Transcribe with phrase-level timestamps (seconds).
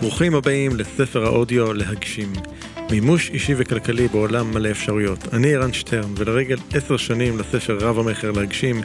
[0.00, 2.32] ברוכים הבאים לספר האודיו להגשים.
[2.90, 5.34] מימוש אישי וכלכלי בעולם מלא אפשרויות.
[5.34, 8.80] אני ערן שטרן, ולרגל עשר שנים לספר רב המכר להגשים,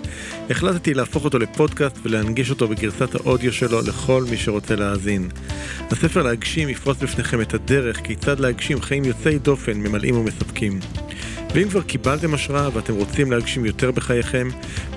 [0.50, 5.30] החלטתי להפוך אותו לפודקאסט ולהנגיש אותו בגרסת האודיו שלו לכל מי שרוצה להאזין.
[5.92, 10.80] הספר להגשים יפרוס בפניכם את הדרך כיצד להגשים חיים יוצאי דופן, ממלאים ומספקים.
[11.54, 14.48] ואם כבר קיבלתם השראה ואתם רוצים להגשים יותר בחייכם,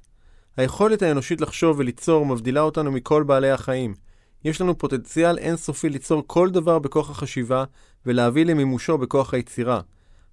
[0.57, 3.95] היכולת האנושית לחשוב וליצור מבדילה אותנו מכל בעלי החיים,
[4.45, 7.65] יש לנו פוטנציאל אינסופי ליצור כל דבר בכוח החשיבה
[8.07, 9.81] ולהביא למימושו בכוח היצירה.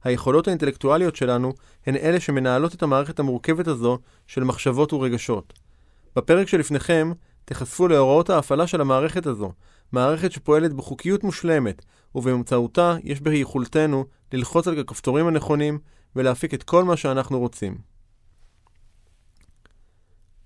[0.03, 1.53] היכולות האינטלקטואליות שלנו
[1.85, 5.53] הן אלה שמנהלות את המערכת המורכבת הזו של מחשבות ורגשות.
[6.15, 7.11] בפרק שלפניכם
[7.45, 9.51] תיחשפו להוראות ההפעלה של המערכת הזו,
[9.91, 15.79] מערכת שפועלת בחוקיות מושלמת, ובאמצעותה יש ביכולתנו ללחוץ על הכפתורים הנכונים
[16.15, 17.77] ולהפיק את כל מה שאנחנו רוצים.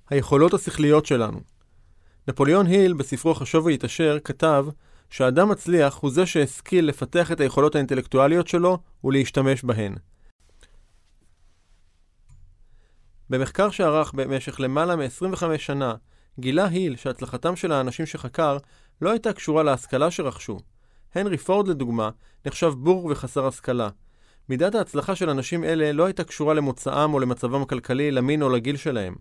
[0.09, 1.39] היכולות השכליות שלנו
[2.27, 4.65] נפוליאון היל, בספרו חשוב ויתעשר, כתב
[5.09, 9.95] שאדם מצליח הוא זה שהשכיל לפתח את היכולות האינטלקטואליות שלו ולהשתמש בהן.
[13.29, 15.95] במחקר שערך במשך למעלה מ-25 שנה,
[16.39, 18.57] גילה היל שהצלחתם של האנשים שחקר
[19.01, 20.59] לא הייתה קשורה להשכלה שרכשו.
[21.15, 22.09] הנרי פורד לדוגמה,
[22.45, 23.89] נחשב בור וחסר השכלה.
[24.49, 28.77] מידת ההצלחה של אנשים אלה לא הייתה קשורה למוצאם או למצבם הכלכלי, למין או לגיל
[28.77, 29.15] שלהם.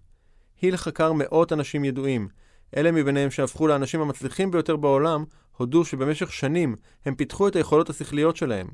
[0.62, 2.28] היל חקר מאות אנשים ידועים,
[2.76, 5.24] אלה מביניהם שהפכו לאנשים המצליחים ביותר בעולם,
[5.56, 8.68] הודו שבמשך שנים הם פיתחו את היכולות השכליות שלהם.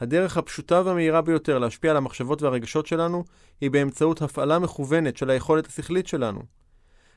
[0.00, 3.24] הדרך הפשוטה והמהירה ביותר להשפיע על המחשבות והרגשות שלנו,
[3.60, 6.42] היא באמצעות הפעלה מכוונת של היכולת השכלית שלנו.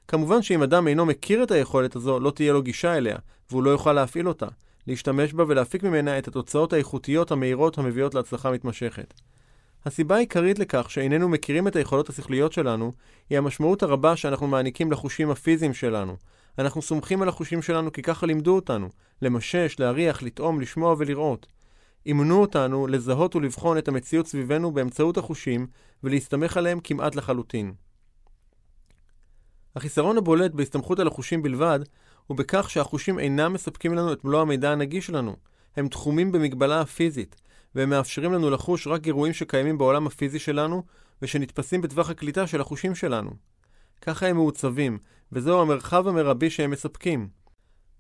[0.07, 3.18] כמובן שאם אדם אינו מכיר את היכולת הזו, לא תהיה לו גישה אליה,
[3.50, 4.47] והוא לא יוכל להפעיל אותה,
[4.88, 9.13] להשתמש בה ולהפיק ממנה את התוצאות האיכותיות המהירות המביאות להצלחה מתמשכת.
[9.86, 12.92] הסיבה העיקרית לכך שאיננו מכירים את היכולות השכליות שלנו,
[13.30, 16.16] היא המשמעות הרבה שאנחנו מעניקים לחושים הפיזיים שלנו.
[16.59, 18.90] אנחנו סומכים על החושים שלנו כי ככה לימדו אותנו,
[19.22, 21.47] למשש, להריח, לטעום, לשמוע ולראות.
[22.06, 25.68] אימנו אותנו לזהות ולבחון את המציאות סביבנו באמצעות החושים,
[26.03, 27.74] ולהסתמך עליהם כמעט לחלוטין.
[29.75, 31.80] החיסרון הבולט בהסתמכות על החושים בלבד,
[32.28, 35.36] הוא בכך שהחושים אינם מספקים לנו את מלוא המידע הנגיש לנו.
[35.75, 37.36] הם תחומים במגבלה הפיזית,
[37.76, 40.84] והם מאפשרים לנו לחוש רק אירועים שקיימים בעולם הפיזי שלנו,
[41.22, 43.32] ושנתפסים בטווח הקליטה של החושים שלנו.
[44.02, 44.98] ככה הם מעוצבים,
[45.32, 47.30] וזהו המרחב המרבי שהם מספקים.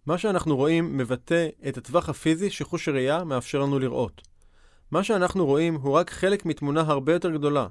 [0.05, 4.21] מה שאנחנו רואים מבטא את הטווח הפיזי שחוש הראייה מאפשר לנו לראות.
[4.91, 7.67] מה שאנחנו רואים הוא רק חלק מתמונה הרבה יותר גדולה.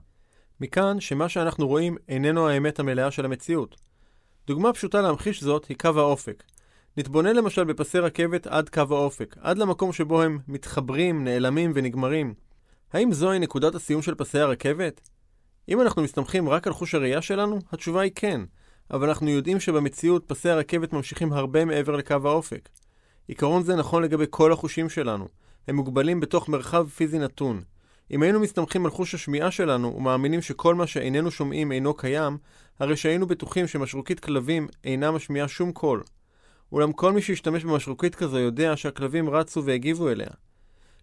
[0.60, 3.76] מכאן שמה שאנחנו רואים איננו האמת המלאה של המציאות.
[4.46, 6.44] דוגמה פשוטה להמחיש זאת היא קו האופק.
[6.96, 12.34] נתבונן למשל בפסי רכבת עד קו האופק, עד למקום שבו הם מתחברים, נעלמים ונגמרים.
[12.92, 15.00] האם זוהי נקודת הסיום של פסי הרכבת?
[15.68, 18.40] אם אנחנו מסתמכים רק על חוש הראייה שלנו, התשובה היא כן,
[18.90, 22.68] אבל אנחנו יודעים שבמציאות פסי הרכבת ממשיכים הרבה מעבר לקו האופק.
[23.28, 25.28] עיקרון זה נכון לגבי כל החושים שלנו,
[25.68, 27.62] הם מוגבלים בתוך מרחב פיזי נתון.
[28.10, 32.38] אם היינו מסתמכים על חוש השמיעה שלנו ומאמינים שכל מה שאיננו שומעים אינו קיים,
[32.78, 36.02] הרי שהיינו בטוחים שמשרוקית כלבים אינה משמיעה שום קול.
[36.72, 40.30] אולם כל מי שהשתמש במשרוקית כזו יודע שהכלבים רצו והגיבו אליה.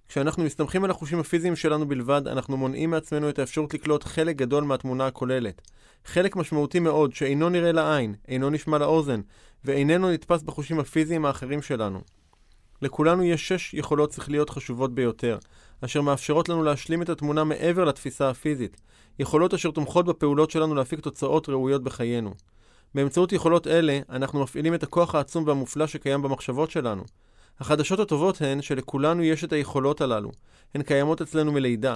[0.07, 4.63] כשאנחנו מסתמכים על החושים הפיזיים שלנו בלבד, אנחנו מונעים מעצמנו את האפשרות לקלוט חלק גדול
[4.63, 5.61] מהתמונה הכוללת.
[6.05, 9.21] חלק משמעותי מאוד שאינו נראה לעין, אינו נשמע לאוזן,
[9.65, 12.01] ואיננו נתפס בחושים הפיזיים האחרים שלנו.
[12.81, 15.37] לכולנו יש שש יכולות שכליות חשובות ביותר,
[15.81, 18.81] אשר מאפשרות לנו להשלים את התמונה מעבר לתפיסה הפיזית,
[19.19, 22.33] יכולות אשר תומכות בפעולות שלנו להפיק תוצאות ראויות בחיינו.
[22.95, 27.03] באמצעות יכולות אלה, אנחנו מפעילים את הכוח העצום והמופלא שקיים במחשבות שלנו.
[27.59, 30.31] החדשות הטובות הן שלכולנו יש את היכולות הללו.
[30.75, 31.95] הן קיימות אצלנו מלידה.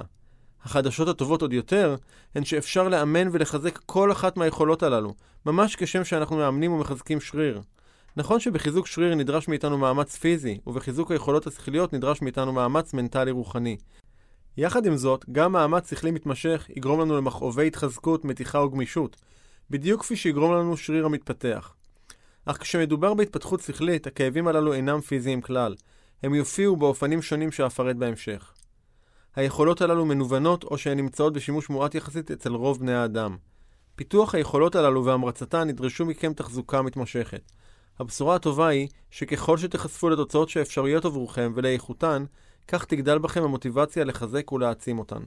[0.64, 1.96] החדשות הטובות עוד יותר,
[2.34, 5.14] הן שאפשר לאמן ולחזק כל אחת מהיכולות הללו,
[5.46, 7.60] ממש כשם שאנחנו מאמנים ומחזקים שריר.
[8.16, 13.76] נכון שבחיזוק שריר נדרש מאיתנו מאמץ פיזי, ובחיזוק היכולות השכליות נדרש מאיתנו מאמץ מנטלי-רוחני.
[14.56, 19.16] יחד עם זאת, גם מאמץ שכלי מתמשך יגרום לנו למכאובי התחזקות, מתיחה וגמישות,
[19.70, 21.74] בדיוק כפי שיגרום לנו שריר המתפתח.
[22.44, 25.74] אך כשמדובר בהתפתחות שכלית, הכאבים הללו אינם פיזיים כלל.
[26.22, 28.52] הם יופיעו באופנים שונים שאפרט בהמשך.
[29.36, 33.36] היכולות הללו מנוונות או שהן נמצאות בשימוש מועט יחסית אצל רוב בני האדם.
[33.96, 37.52] פיתוח היכולות הללו והמרצתן נדרשו מכם תחזוקה מתמשכת.
[37.98, 42.24] הבשורה הטובה היא שככל שתיחשפו לתוצאות שאפשריות עבורכם ולאיכותן,
[42.68, 45.22] כך תגדל בכם המוטיבציה לחזק ולהעצים אותן.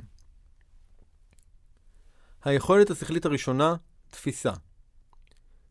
[2.44, 3.76] היכולת השכלית הראשונה,
[4.10, 4.52] תפיסה.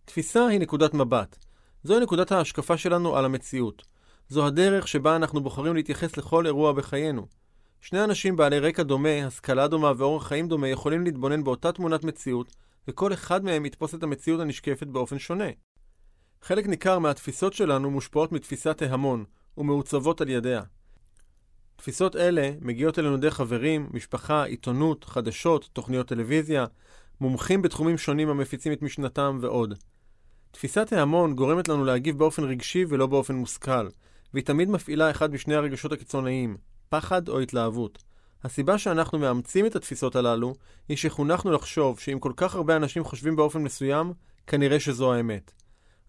[0.05, 1.37] תפיסה היא נקודת מבט.
[1.85, 3.83] זוהי נקודת ההשקפה שלנו על המציאות.
[4.29, 7.27] זו הדרך שבה אנחנו בוחרים להתייחס לכל אירוע בחיינו.
[7.81, 12.57] שני אנשים בעלי רקע דומה, השכלה דומה ואורח חיים דומה יכולים להתבונן באותה תמונת מציאות,
[12.89, 15.49] וכל אחד מהם יתפוס את המציאות הנשקפת באופן שונה.
[16.43, 19.25] חלק ניכר מהתפיסות שלנו מושפעות מתפיסת ההמון,
[19.59, 20.63] ומעוצבות על ידיה.
[21.77, 26.67] תפיסות אלה מגיעות אלינו דרך חברים, משפחה, עיתונות, חדשות, תוכניות טלוויזיה,
[27.21, 29.75] מומחים בתחומים שונים המפיצים את משנתם ועוד.
[30.51, 33.89] תפיסת ההמון גורמת לנו להגיב באופן רגשי ולא באופן מושכל,
[34.35, 36.57] והיא תמיד מפעילה אחד משני הרגשות הקיצוניים,
[36.89, 37.99] פחד או התלהבות.
[38.45, 40.55] הסיבה שאנחנו מאמצים את התפיסות הללו,
[40.89, 44.13] היא שחונכנו לחשוב שאם כל כך הרבה אנשים חושבים באופן מסוים,
[44.47, 45.53] כנראה שזו האמת.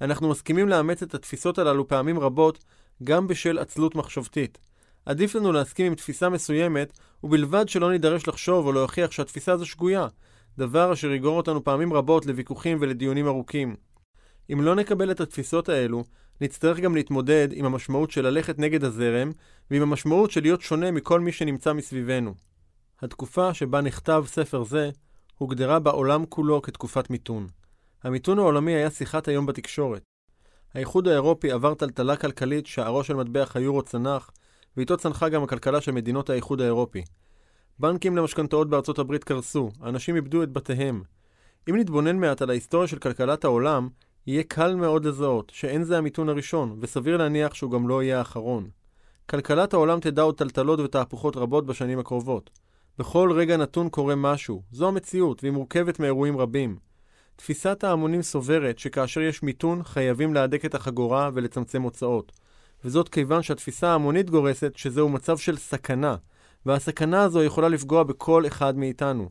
[0.01, 2.63] אנחנו מסכימים לאמץ את התפיסות הללו פעמים רבות,
[3.03, 4.57] גם בשל עצלות מחשבתית.
[5.05, 10.07] עדיף לנו להסכים עם תפיסה מסוימת, ובלבד שלא נידרש לחשוב או להוכיח שהתפיסה הזו שגויה,
[10.57, 13.75] דבר אשר יגרור אותנו פעמים רבות לוויכוחים ולדיונים ארוכים.
[14.53, 16.03] אם לא נקבל את התפיסות האלו,
[16.41, 19.31] נצטרך גם להתמודד עם המשמעות של ללכת נגד הזרם,
[19.71, 22.33] ועם המשמעות של להיות שונה מכל מי שנמצא מסביבנו.
[23.01, 24.89] התקופה שבה נכתב ספר זה,
[25.37, 27.47] הוגדרה בעולם כולו כתקופת מיתון.
[28.03, 30.01] המיתון העולמי היה שיחת היום בתקשורת.
[30.73, 34.31] האיחוד האירופי עבר טלטלה כלכלית שערו של מטבע היורו צנח,
[34.77, 37.03] ואיתו צנחה גם הכלכלה של מדינות האיחוד האירופי.
[37.79, 41.03] בנקים למשכנתאות בארצות הברית קרסו, אנשים איבדו את בתיהם.
[41.69, 43.89] אם נתבונן מעט על ההיסטוריה של כלכלת העולם,
[44.27, 48.69] יהיה קל מאוד לזהות שאין זה המיתון הראשון, וסביר להניח שהוא גם לא יהיה האחרון.
[49.29, 52.49] כלכלת העולם תדע עוד טלטלות ותהפוכות רבות בשנים הקרובות.
[52.99, 56.77] בכל רגע נתון קורה משהו, זו המציאות, והיא מורכבת מאירועים רבים.
[57.35, 62.31] תפיסת ההמונים סוברת שכאשר יש מיתון, חייבים להדק את החגורה ולצמצם הוצאות.
[62.83, 66.15] וזאת כיוון שהתפיסה ההמונית גורסת שזהו מצב של סכנה,
[66.65, 69.27] והסכנה הזו יכולה לפגוע בכל אחד מאיתנו.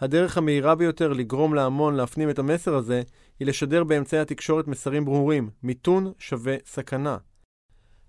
[0.00, 3.02] הדרך המהירה ביותר לגרום להמון להפנים את המסר הזה,
[3.40, 7.16] היא לשדר באמצעי התקשורת מסרים ברורים, מיתון שווה סכנה.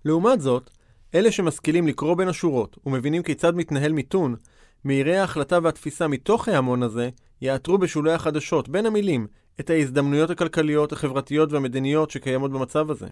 [0.04, 0.70] לעומת זאת,
[1.14, 4.36] אלה שמשכילים לקרוא בין השורות ומבינים כיצד מתנהל מיתון,
[4.84, 7.08] מהירי ההחלטה והתפיסה מתוך ההמון הזה,
[7.40, 9.26] יעטרו בשולי החדשות, בין המילים,
[9.60, 13.06] את ההזדמנויות הכלכליות, החברתיות והמדיניות שקיימות במצב הזה.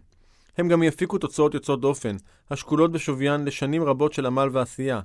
[0.58, 2.16] הם גם יפיקו תוצאות יוצאות דופן,
[2.50, 5.00] השקולות בשוויין לשנים רבות של עמל ועשייה.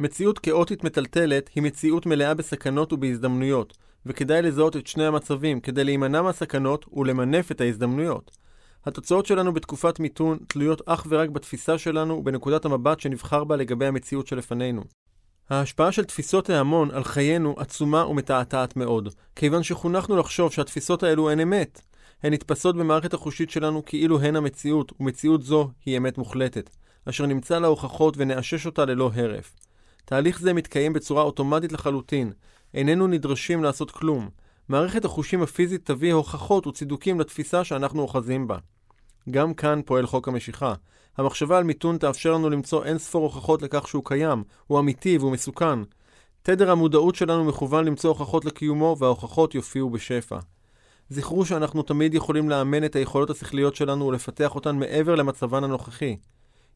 [0.00, 6.22] מציאות כאוטית מטלטלת היא מציאות מלאה בסכנות ובהזדמנויות, וכדאי לזהות את שני המצבים כדי להימנע
[6.22, 8.30] מהסכנות ולמנף את ההזדמנויות.
[8.86, 14.26] התוצאות שלנו בתקופת מיתון תלויות אך ורק בתפיסה שלנו ובנקודת המבט שנבחר בה לגבי המציאות
[14.26, 14.82] שלפנינו.
[15.50, 21.40] ההשפעה של תפיסות ההמון על חיינו עצומה ומתעתעת מאוד, כיוון שחונכנו לחשוב שהתפיסות האלו הן
[21.40, 21.80] אמת.
[22.22, 26.70] הן נתפסות במערכת החושית שלנו כאילו הן המציאות, ומציאות זו היא אמת מוחלטת,
[27.08, 29.52] אשר נמצא לה הוכחות ונאשש אותה ללא הרף.
[30.04, 32.32] תהליך זה מתקיים בצורה אוטומטית לחלוטין.
[32.74, 34.28] איננו נדרשים לעשות כלום.
[34.68, 38.58] מערכת החושים הפיזית תביא הוכחות וצידוקים לתפיסה שאנחנו אוחזים בה.
[39.30, 40.74] גם כאן פועל חוק המשיכה.
[41.16, 45.32] המחשבה על מיתון תאפשר לנו למצוא אין ספור הוכחות לכך שהוא קיים, הוא אמיתי והוא
[45.32, 45.78] מסוכן.
[46.42, 50.38] תדר המודעות שלנו מכוון למצוא הוכחות לקיומו, וההוכחות יופיעו בשפע.
[51.10, 56.16] זכרו שאנחנו תמיד יכולים לאמן את היכולות השכליות שלנו ולפתח אותן מעבר למצבן הנוכחי.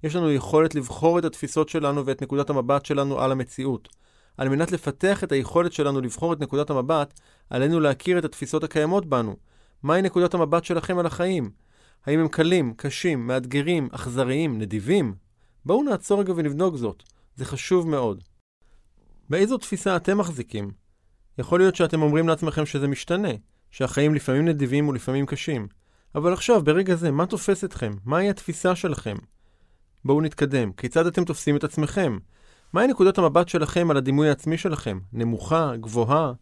[0.04, 3.88] יש לנו יכולת לבחור את התפיסות שלנו ואת נקודת המבט שלנו על המציאות.
[4.36, 7.20] על מנת לפתח את היכולת שלנו לבחור את נקודת המבט,
[7.50, 9.36] עלינו להכיר את התפיסות הקיימות בנו.
[9.82, 11.50] מהי נקודת המבט שלכם על החיים?
[12.06, 15.14] האם הם קלים, קשים, מאתגרים, אכזריים, נדיבים?
[15.64, 17.02] בואו נעצור רגע ונבדוק זאת.
[17.36, 18.22] זה חשוב מאוד.
[19.30, 20.70] באיזו תפיסה אתם מחזיקים?
[21.38, 23.32] יכול להיות שאתם אומרים לעצמכם שזה משתנה,
[23.70, 25.68] שהחיים לפעמים נדיבים ולפעמים קשים.
[26.14, 27.92] אבל עכשיו, ברגע זה, מה תופס אתכם?
[28.04, 29.16] מהי התפיסה שלכם?
[30.04, 30.72] בואו נתקדם.
[30.72, 32.18] כיצד אתם תופסים את עצמכם?
[32.72, 34.98] מהי נקודת המבט שלכם על הדימוי העצמי שלכם?
[35.12, 35.72] נמוכה?
[35.76, 36.32] גבוהה?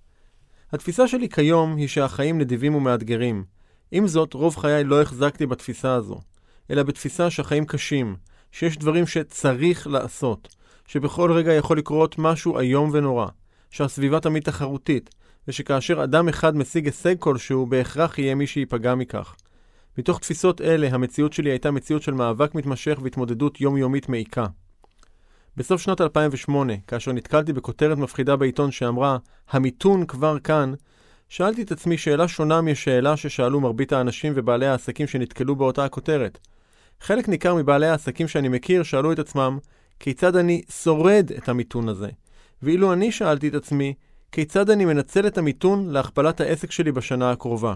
[0.72, 3.44] התפיסה שלי כיום היא שהחיים נדיבים ומאתגרים.
[3.90, 6.20] עם זאת, רוב חיי לא החזקתי בתפיסה הזו,
[6.70, 8.16] אלא בתפיסה שהחיים קשים,
[8.52, 13.26] שיש דברים שצריך לעשות, שבכל רגע יכול לקרות משהו איום ונורא,
[13.70, 15.10] שהסביבה תמיד תחרותית,
[15.48, 19.34] ושכאשר אדם אחד משיג הישג כלשהו, בהכרח יהיה מי שייפגע מכך.
[19.98, 24.46] מתוך תפיסות אלה, המציאות שלי הייתה מציאות של מאבק מתמשך והתמודדות יומיומית מעיקה.
[25.56, 29.18] בסוף שנת 2008, כאשר נתקלתי בכותרת מפחידה בעיתון שאמרה,
[29.50, 30.74] המיתון כבר כאן,
[31.28, 36.38] שאלתי את עצמי שאלה שונה משאלה ששאלו מרבית האנשים ובעלי העסקים שנתקלו באותה הכותרת.
[37.00, 39.58] חלק ניכר מבעלי העסקים שאני מכיר שאלו את עצמם,
[40.00, 42.08] כיצד אני שורד את המיתון הזה?
[42.62, 43.94] ואילו אני שאלתי את עצמי,
[44.32, 47.74] כיצד אני מנצל את המיתון להכפלת העסק שלי בשנה הקרובה?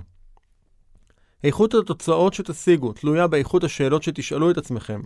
[1.46, 5.00] איכות התוצאות שתשיגו תלויה באיכות השאלות שתשאלו את עצמכם.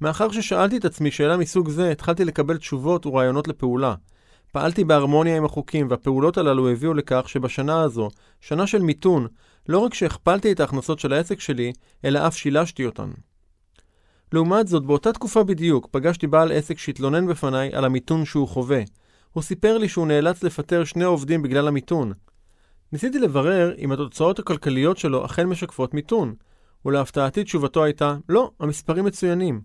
[0.00, 3.94] מאחר ששאלתי את עצמי שאלה מסוג זה, התחלתי לקבל תשובות ורעיונות לפעולה.
[4.52, 8.08] פעלתי בהרמוניה עם החוקים, והפעולות הללו הביאו לכך שבשנה הזו,
[8.40, 9.26] שנה של מיתון,
[9.68, 11.72] לא רק שהכפלתי את ההכנסות של העסק שלי,
[12.04, 13.10] אלא אף שילשתי אותן.
[14.32, 18.80] לעומת זאת, באותה תקופה בדיוק, פגשתי בעל עסק שהתלונן בפניי על המיתון שהוא חווה.
[19.32, 22.12] הוא סיפר לי שהוא נאלץ לפטר שני עובדים בגלל המיתון.
[22.92, 26.34] ניסיתי לברר אם התוצאות הכלכליות שלו אכן משקפות מיתון,
[26.84, 29.60] ולהפתעתי תשובתו הייתה, לא, המספרים מצוינים.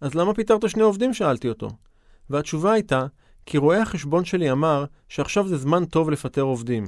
[0.00, 1.14] אז למה פיטרת שני עובדים?
[1.14, 1.68] שאלתי אותו.
[2.30, 3.06] והתשובה הייתה,
[3.46, 6.84] כי רואה החשבון שלי אמר שעכשיו זה זמן טוב לפטר עובדים.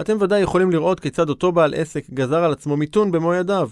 [0.00, 3.70] אתם ודאי יכולים לראות כיצד אותו בעל עסק גזר על עצמו מיתון במו ידיו.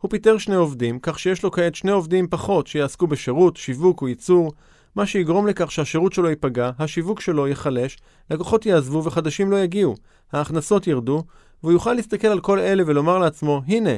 [0.00, 4.08] הוא פיטר שני עובדים, כך שיש לו כעת שני עובדים פחות שיעסקו בשירות, שיווק או
[4.08, 4.52] ייצור,
[4.98, 7.98] מה שיגרום לכך שהשירות שלו ייפגע, השיווק שלו ייחלש,
[8.30, 9.94] לקוחות יעזבו וחדשים לא יגיעו,
[10.32, 11.24] ההכנסות ירדו,
[11.62, 13.90] והוא יוכל להסתכל על כל אלה ולומר לעצמו, הנה,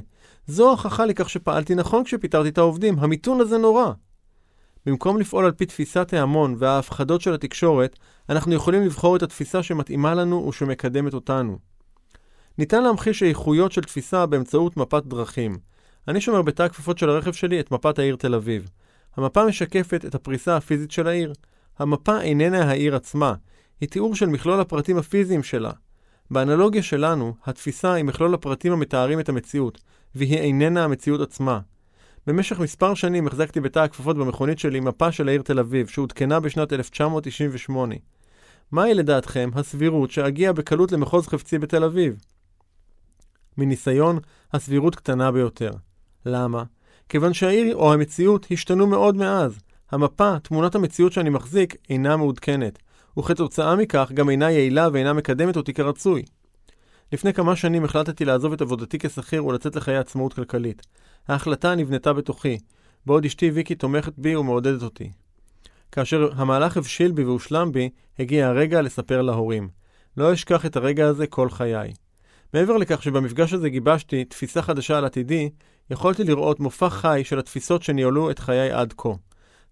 [0.47, 3.93] זו ההוכחה לכך שפעלתי נכון כשפיטרתי את העובדים, המיתון הזה נורא.
[4.87, 10.15] במקום לפעול על פי תפיסת ההמון וההפחדות של התקשורת, אנחנו יכולים לבחור את התפיסה שמתאימה
[10.15, 11.59] לנו ושמקדמת אותנו.
[12.59, 15.59] ניתן להמחיש איכויות של תפיסה באמצעות מפת דרכים.
[16.09, 18.71] אני שומר בתא הכפפות של הרכב שלי את מפת העיר תל אביב.
[19.21, 21.33] המפה משקפת את הפריסה הפיזית של העיר.
[21.79, 23.35] המפה איננה העיר עצמה,
[23.81, 25.71] היא תיאור של מכלול הפרטים הפיזיים שלה.
[26.31, 29.81] באנלוגיה שלנו, התפיסה היא מכלול הפרטים המתארים את המציאות,
[30.15, 31.61] והיא איננה המציאות עצמה.
[32.27, 36.73] במשך מספר שנים החזקתי בתא הכפפות במכונית שלי מפה של העיר תל אביב, שעודכנה בשנת
[36.73, 37.95] 1998.
[38.73, 42.17] מהי לדעתכם הסבירות שאגיע בקלות למחוז חפצי בתל אביב?
[43.59, 44.19] מניסיון,
[44.53, 45.71] הסבירות קטנה ביותר.
[46.27, 46.65] למה?
[47.11, 49.59] כיוון שהעיר או המציאות השתנו מאוד מאז.
[49.91, 52.79] המפה, תמונת המציאות שאני מחזיק, אינה מעודכנת,
[53.19, 56.23] וכתוצאה מכך גם אינה יעילה ואינה מקדמת אותי כרצוי.
[57.13, 60.87] לפני כמה שנים החלטתי לעזוב את עבודתי כשכיר ולצאת לחיי עצמאות כלכלית.
[61.29, 62.59] ההחלטה נבנתה בתוכי,
[63.07, 65.11] בעוד אשתי ויקי תומכת בי ומעודדת אותי.
[65.93, 69.69] כאשר המהלך הבשיל בי והושלם בי, הגיע הרגע לספר להורים.
[70.17, 71.93] לא אשכח את הרגע הזה כל חיי.
[72.55, 75.51] מעבר לכך שבמפגש הזה גיבשתי תפיסה חדשה על עתידי,
[75.91, 79.09] יכולתי לראות מופע חי של התפיסות שניהלו את חיי עד כה.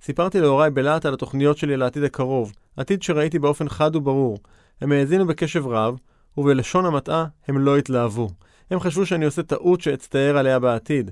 [0.02, 4.38] סיפרתי להוריי בלהט על התוכניות שלי לעתיד הקרוב, עתיד שראיתי באופן חד וברור.
[4.80, 5.98] הם האזינו בקשב רב,
[6.36, 8.28] ובלשון המעטה הם לא התלהבו.
[8.70, 11.10] הם חשבו שאני עושה טעות שאצטער עליה בעתיד.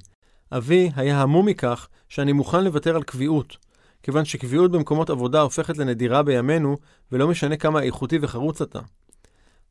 [0.52, 3.56] אבי היה המום מכך שאני מוכן לוותר על קביעות,
[4.02, 6.76] כיוון שקביעות במקומות עבודה הופכת לנדירה בימינו,
[7.12, 8.80] ולא משנה כמה איכותי וחרוץ אתה.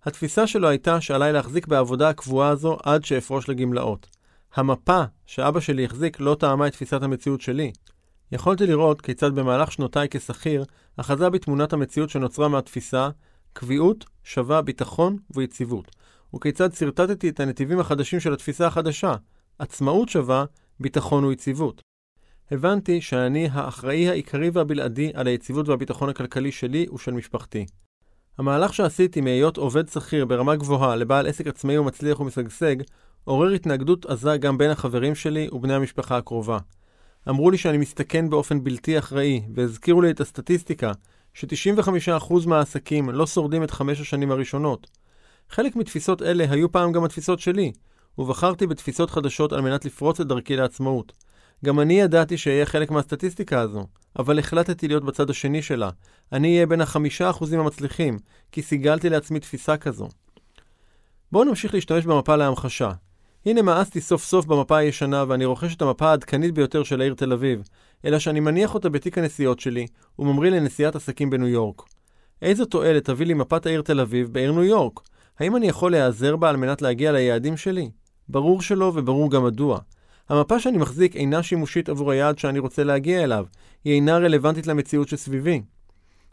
[0.05, 4.07] התפיסה שלו הייתה שעליי להחזיק בעבודה הקבועה הזו עד שאפרוש לגמלאות.
[4.55, 7.71] המפה שאבא שלי החזיק לא טעמה את תפיסת המציאות שלי.
[8.31, 10.65] יכולתי לראות כיצד במהלך שנותיי כשכיר,
[10.97, 13.09] אחזה בי תמונת המציאות שנוצרה מהתפיסה,
[13.53, 15.91] קביעות שווה ביטחון ויציבות,
[16.35, 19.15] וכיצד שרטטתי את הנתיבים החדשים של התפיסה החדשה,
[19.59, 20.45] עצמאות שווה
[20.79, 21.81] ביטחון ויציבות.
[22.51, 27.65] הבנתי שאני האחראי העיקרי והבלעדי על היציבות והביטחון הכלכלי שלי ושל משפחתי.
[28.37, 32.75] המהלך שעשיתי מהיות עובד שכיר ברמה גבוהה לבעל עסק עצמאי ומצליח ומשגשג,
[33.23, 36.57] עורר התנגדות עזה גם בין החברים שלי ובני המשפחה הקרובה.
[37.29, 40.91] אמרו לי שאני מסתכן באופן בלתי אחראי, והזכירו לי את הסטטיסטיקה,
[41.33, 44.87] ש-95% מהעסקים לא שורדים את חמש השנים הראשונות.
[45.49, 47.71] חלק מתפיסות אלה היו פעם גם התפיסות שלי,
[48.17, 51.13] ובחרתי בתפיסות חדשות על מנת לפרוץ את דרכי לעצמאות.
[51.65, 53.85] גם אני ידעתי שאהיה חלק מהסטטיסטיקה הזו,
[54.19, 55.89] אבל החלטתי להיות בצד השני שלה.
[56.31, 58.19] אני אהיה בין החמישה אחוזים המצליחים,
[58.51, 60.07] כי סיגלתי לעצמי תפיסה כזו.
[61.31, 62.91] בואו נמשיך להשתמש במפה להמחשה.
[63.45, 67.33] הנה מאסתי סוף סוף במפה הישנה ואני רוכש את המפה העדכנית ביותר של העיר תל
[67.33, 67.61] אביב,
[68.05, 69.87] אלא שאני מניח אותה בתיק הנסיעות שלי
[70.19, 71.81] וממריא לנסיעת עסקים בניו יורק.
[72.41, 74.99] איזו תועלת תביא לי מפת העיר תל אביב בעיר ניו יורק?
[75.39, 77.89] האם אני יכול להיעזר בה על מנת להגיע ליעדים שלי?
[78.29, 79.79] ברור שלא וברור גם מדוע.
[80.29, 83.45] המפה שאני מחזיק אינה שימושית עבור היעד שאני רוצה להגיע אליו,
[83.83, 85.61] היא אינה רלוונטית למציאות שסביבי.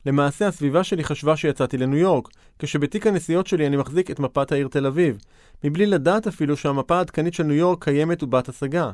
[0.07, 4.69] למעשה הסביבה שלי חשבה שיצאתי לניו יורק, כשבתיק הנסיעות שלי אני מחזיק את מפת העיר
[4.69, 5.19] תל אביב,
[5.65, 8.91] מבלי לדעת אפילו שהמפה העדכנית של ניו יורק קיימת ובת השגה.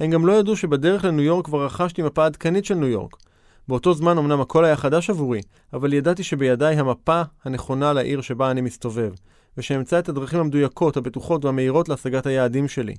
[0.00, 3.16] הם גם לא ידעו שבדרך לניו יורק כבר רכשתי מפה עדכנית של ניו יורק.
[3.68, 5.40] באותו זמן אמנם הכל היה חדש עבורי,
[5.72, 9.12] אבל ידעתי שבידיי המפה הנכונה לעיר שבה אני מסתובב,
[9.56, 12.94] ושאמצא את הדרכים המדויקות, הבטוחות והמהירות להשגת היעדים שלי.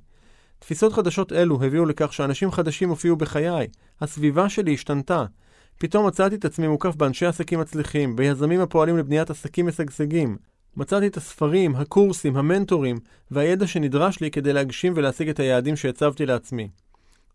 [0.59, 3.67] תפיסות חדשות אלו הביאו לכך שאנשים חדשים הופיעו בחיי.
[4.01, 5.25] הסביבה שלי השתנתה.
[5.77, 10.37] פתאום מצאתי את עצמי מוקף באנשי עסקים מצליחים, ביזמים הפועלים לבניית עסקים משגשגים.
[10.77, 12.97] מצאתי את הספרים, הקורסים, המנטורים,
[13.31, 16.69] והידע שנדרש לי כדי להגשים ולהשיג את היעדים שהצבתי לעצמי.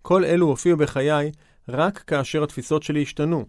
[0.03, 1.31] כל אלו הופיעו בחיי
[1.69, 3.45] רק כאשר התפיסות שלי השתנו.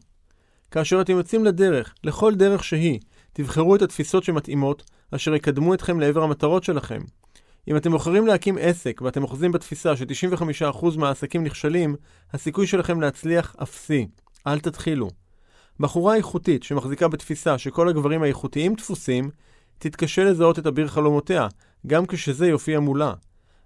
[0.71, 2.99] כאשר אתם יוצאים לדרך, לכל דרך שהיא,
[3.33, 7.01] תבחרו את התפיסות שמתאימות, אשר יקדמו אתכם לעבר המטרות שלכם.
[7.67, 11.95] אם אתם בוחרים להקים עסק ואתם אוחזים בתפיסה ש-95% מהעסקים נכשלים,
[12.33, 14.07] הסיכוי שלכם להצליח אפסי.
[14.47, 15.09] אל תתחילו.
[15.79, 19.29] בחורה איכותית שמחזיקה בתפיסה שכל הגברים האיכותיים דפוסים,
[19.77, 21.47] תתקשה לזהות את אביר חלומותיה,
[21.87, 23.13] גם כשזה יופיע מולה.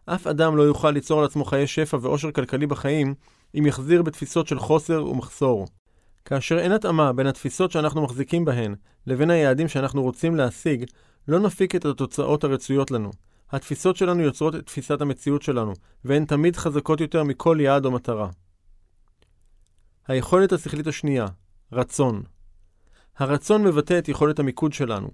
[0.06, 3.14] אף אדם לא יוכל ליצור לעצמו חיי שפע ואושר כלכלי בחיים,
[3.60, 5.68] אם יחזיר בתפיסות של חוסר ומחסור.
[6.26, 8.76] כאשר אין התאמה בין התפיסות שאנחנו מחזיקים בהן
[9.08, 10.86] לבין היעדים שאנחנו רוצים להשיג,
[11.28, 13.12] לא נפיק את התוצאות הרצויות לנו.
[13.52, 15.74] התפיסות שלנו יוצרות את תפיסת המציאות שלנו,
[16.06, 18.30] והן תמיד חזקות יותר מכל יעד או מטרה.
[20.08, 21.26] היכולת השכלית השנייה,
[21.72, 22.24] רצון.
[23.18, 25.10] הרצון מבטא את יכולת המיקוד שלנו.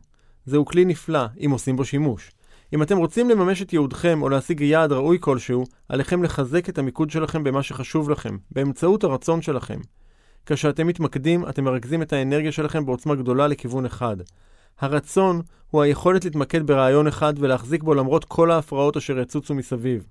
[0.45, 2.31] זהו כלי נפלא, אם עושים בו שימוש.
[2.73, 7.09] אם אתם רוצים לממש את ייעודכם או להשיג יעד ראוי כלשהו, עליכם לחזק את המיקוד
[7.09, 9.79] שלכם במה שחשוב לכם, באמצעות הרצון שלכם.
[10.45, 14.17] כשאתם מתמקדים, אתם מרכזים את האנרגיה שלכם בעוצמה גדולה לכיוון אחד.
[14.79, 20.07] הרצון הוא היכולת להתמקד ברעיון אחד ולהחזיק בו למרות כל ההפרעות אשר יצוצו מסביב.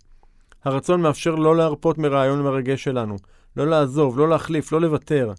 [0.65, 3.17] הרצון מאפשר לא להרפות מרעיון מרגש שלנו,
[3.57, 5.33] לא לעזוב, לא להחליף, לא לוותר.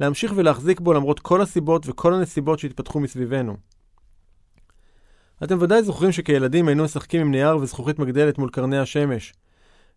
[0.00, 3.56] להמשיך ולהחזיק בו למרות כל הסיבות וכל הנסיבות שהתפתחו מסביבנו.
[5.44, 9.32] אתם ודאי זוכרים שכילדים היינו משחקים עם נייר וזכוכית מגדלת מול קרני השמש.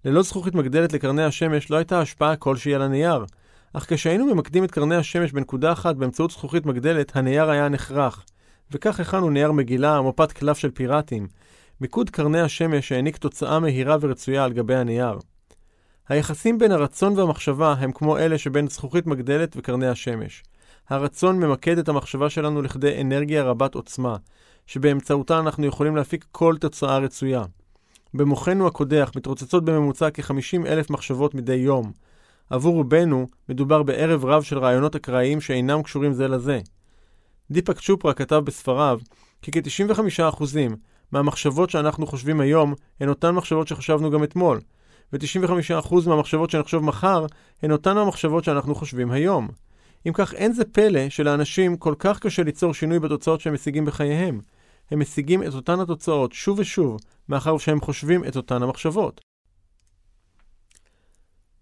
[0.05, 3.25] ללא זכוכית מגדלת לקרני השמש לא הייתה השפעה כלשהי על הנייר,
[3.73, 8.25] אך כשהיינו ממקדים את קרני השמש בנקודה אחת באמצעות זכוכית מגדלת, הנייר היה נחרך.
[8.71, 11.27] וכך הכנו נייר מגילה מפת קלף של פיראטים.
[11.81, 15.19] מיקוד קרני השמש העניק תוצאה מהירה ורצויה על גבי הנייר.
[16.09, 20.43] היחסים בין הרצון והמחשבה הם כמו אלה שבין זכוכית מגדלת וקרני השמש.
[20.89, 24.15] הרצון ממקד את המחשבה שלנו לכדי אנרגיה רבת עוצמה,
[24.65, 27.43] שבאמצעותה אנחנו יכולים להפיק כל תוצאה רצויה.
[28.13, 31.91] במוחנו הקודח מתרוצצות בממוצע כ-50 אלף מחשבות מדי יום.
[32.49, 36.59] עבור רובנו מדובר בערב רב של רעיונות אקראיים שאינם קשורים זה לזה.
[37.51, 38.99] דיפק צ'ופרה כתב בספריו
[39.41, 40.43] כי כ-95%
[41.11, 44.61] מהמחשבות שאנחנו חושבים היום הן אותן מחשבות שחשבנו גם אתמול,
[45.13, 47.25] ו-95% מהמחשבות שנחשוב מחר
[47.61, 49.47] הן אותן המחשבות שאנחנו חושבים היום.
[50.07, 54.39] אם כך, אין זה פלא שלאנשים כל כך קשה ליצור שינוי בתוצאות שהם משיגים בחייהם.
[54.91, 59.21] הם משיגים את אותן התוצאות שוב ושוב, מאחר שהם חושבים את אותן המחשבות.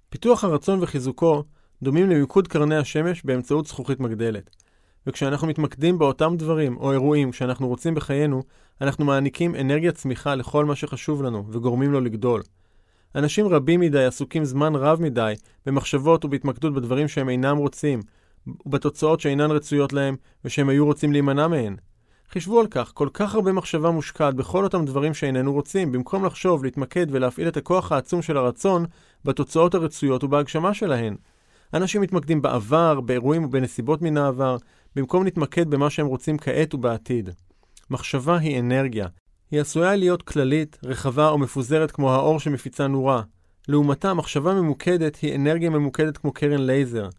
[0.09, 1.43] פיתוח הרצון וחיזוקו
[1.83, 4.49] דומים למיקוד קרני השמש באמצעות זכוכית מגדלת.
[5.07, 8.43] וכשאנחנו מתמקדים באותם דברים או אירועים שאנחנו רוצים בחיינו,
[8.81, 12.41] אנחנו מעניקים אנרגיית צמיחה לכל מה שחשוב לנו וגורמים לו לגדול.
[13.15, 15.33] אנשים רבים מדי עסוקים זמן רב מדי
[15.65, 17.99] במחשבות ובהתמקדות בדברים שהם אינם רוצים,
[18.65, 21.75] ובתוצאות שאינן רצויות להם ושהם היו רוצים להימנע מהן.
[22.31, 26.63] חישבו על כך, כל כך הרבה מחשבה מושקעת בכל אותם דברים שאיננו רוצים, במקום לחשוב,
[26.63, 28.85] להתמקד ולהפעיל את הכוח העצום של הרצון
[29.25, 31.15] בתוצאות הרצויות ובהגשמה שלהן.
[31.73, 34.57] אנשים מתמקדים בעבר, באירועים ובנסיבות מן העבר,
[34.95, 37.29] במקום להתמקד במה שהם רוצים כעת ובעתיד.
[37.89, 39.07] מחשבה היא אנרגיה.
[39.51, 43.21] היא עשויה להיות כללית, רחבה או מפוזרת כמו האור שמפיצה נורה.
[43.67, 47.09] לעומתה, מחשבה ממוקדת היא אנרגיה ממוקדת כמו קרן לייזר.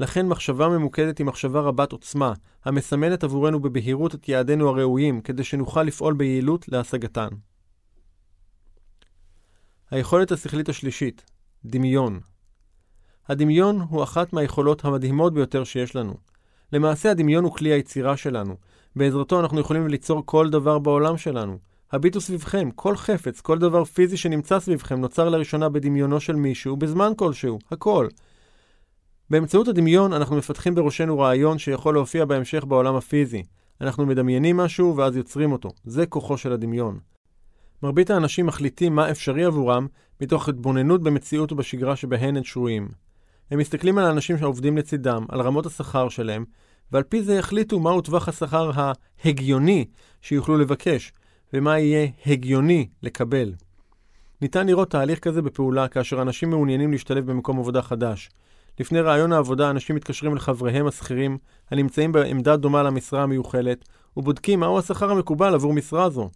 [0.00, 2.32] לכן מחשבה ממוקדת היא מחשבה רבת עוצמה,
[2.64, 7.28] המסמנת עבורנו בבהירות את יעדינו הראויים, כדי שנוכל לפעול ביעילות להשגתן.
[9.90, 11.24] היכולת השכלית השלישית,
[11.64, 12.20] דמיון.
[13.28, 16.14] הדמיון הוא אחת מהיכולות המדהימות ביותר שיש לנו.
[16.72, 18.56] למעשה הדמיון הוא כלי היצירה שלנו.
[18.96, 21.58] בעזרתו אנחנו יכולים ליצור כל דבר בעולם שלנו.
[21.92, 27.12] הביטו סביבכם, כל חפץ, כל דבר פיזי שנמצא סביבכם נוצר לראשונה בדמיונו של מישהו בזמן
[27.16, 28.08] כלשהו, הכל.
[29.30, 33.42] באמצעות הדמיון אנחנו מפתחים בראשנו רעיון שיכול להופיע בהמשך בעולם הפיזי.
[33.80, 35.68] אנחנו מדמיינים משהו ואז יוצרים אותו.
[35.84, 36.98] זה כוחו של הדמיון.
[37.82, 39.86] מרבית האנשים מחליטים מה אפשרי עבורם
[40.20, 42.88] מתוך התבוננות במציאות ובשגרה שבהן הם שרויים.
[43.50, 46.44] הם מסתכלים על האנשים שעובדים לצידם, על רמות השכר שלהם,
[46.92, 49.84] ועל פי זה יחליטו מהו טווח השכר ההגיוני
[50.22, 51.12] שיוכלו לבקש,
[51.52, 53.52] ומה יהיה הגיוני לקבל.
[54.40, 58.30] ניתן לראות תהליך כזה בפעולה כאשר אנשים מעוניינים להשתלב במקום עבודה חדש.
[58.80, 61.38] לפני רעיון העבודה אנשים מתקשרים אל חבריהם השכירים
[61.70, 63.84] הנמצאים בעמדה דומה למשרה המיוחלת
[64.16, 66.30] ובודקים מהו השכר המקובל עבור משרה זו.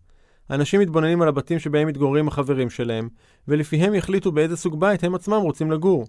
[0.51, 3.09] אנשים מתבוננים על הבתים שבהם מתגוררים החברים שלהם,
[3.49, 6.07] ולפיהם יחליטו באיזה סוג בית הם עצמם רוצים לגור.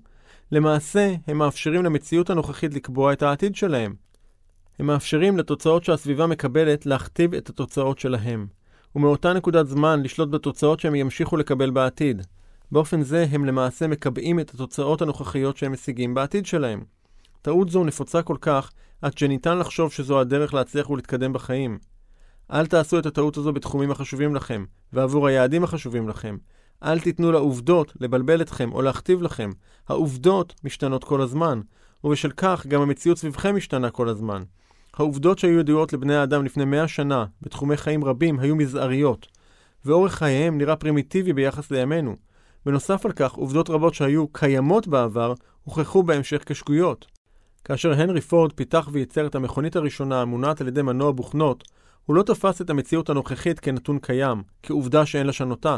[0.51, 3.95] למעשה, הם מאפשרים למציאות הנוכחית לקבוע את העתיד שלהם.
[4.79, 8.47] הם מאפשרים לתוצאות שהסביבה מקבלת להכתיב את התוצאות שלהם,
[8.95, 12.21] ומאותה נקודת זמן לשלוט בתוצאות שהם ימשיכו לקבל בעתיד.
[12.71, 16.83] באופן זה הם למעשה מקבעים את התוצאות הנוכחיות שהם משיגים בעתיד שלהם.
[17.41, 21.79] טעות זו נפוצה כל כך, עד שניתן לחשוב שזו הדרך להצליח ולהתקדם בחיים.
[22.51, 26.37] אל תעשו את הטעות הזו בתחומים החשובים לכם, ועבור היעדים החשובים לכם.
[26.83, 29.51] אל תיתנו לעובדות לבלבל אתכם או להכתיב לכם.
[29.87, 31.61] העובדות משתנות כל הזמן,
[32.03, 34.43] ובשל כך גם המציאות סביבכם משתנה כל הזמן.
[34.93, 39.27] העובדות שהיו ידועות לבני האדם לפני מאה שנה, בתחומי חיים רבים, היו מזעריות,
[39.85, 42.15] ואורך חייהם נראה פרימיטיבי ביחס לימינו.
[42.65, 47.05] בנוסף על כך, עובדות רבות שהיו קיימות בעבר, הוכחו בהמשך כשגויות.
[47.63, 51.63] כאשר הנרי פורד פיתח וייצר את המכונית הראשונה המונעת על ידי מנוע בוכנות,
[52.05, 55.77] הוא לא תפס את המציאות הנוכחית כנתון קיים, כעובדה שאין לשנותה.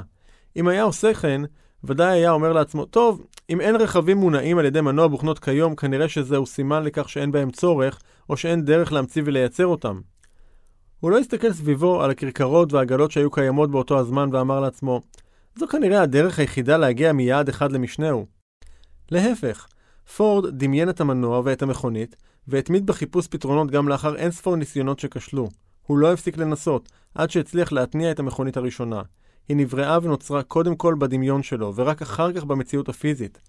[0.55, 1.41] אם היה עושה כן,
[1.83, 6.09] ודאי היה אומר לעצמו, טוב, אם אין רכבים מונעים על ידי מנוע בוכנות כיום, כנראה
[6.09, 9.99] שזהו סימן לכך שאין בהם צורך, או שאין דרך להמציא ולייצר אותם.
[10.99, 15.01] הוא לא הסתכל סביבו על הכרכרות והעגלות שהיו קיימות באותו הזמן ואמר לעצמו,
[15.55, 18.25] זו כנראה הדרך היחידה להגיע מיעד אחד למשנהו.
[19.11, 19.67] להפך,
[20.17, 22.15] פורד דמיין את המנוע ואת המכונית,
[22.47, 25.47] והתמיד בחיפוש פתרונות גם לאחר אין ספור ניסיונות שכשלו.
[25.87, 29.01] הוא לא הפסיק לנסות, עד שהצליח להתניע את המכונית הראשונה.
[29.49, 33.41] היא נבראה ונוצרה קודם כל בדמיון שלו, ורק אחר כך במציאות הפיזית.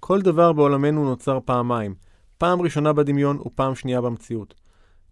[0.00, 1.94] כל דבר בעולמנו נוצר פעמיים,
[2.38, 4.54] פעם ראשונה בדמיון ופעם שנייה במציאות.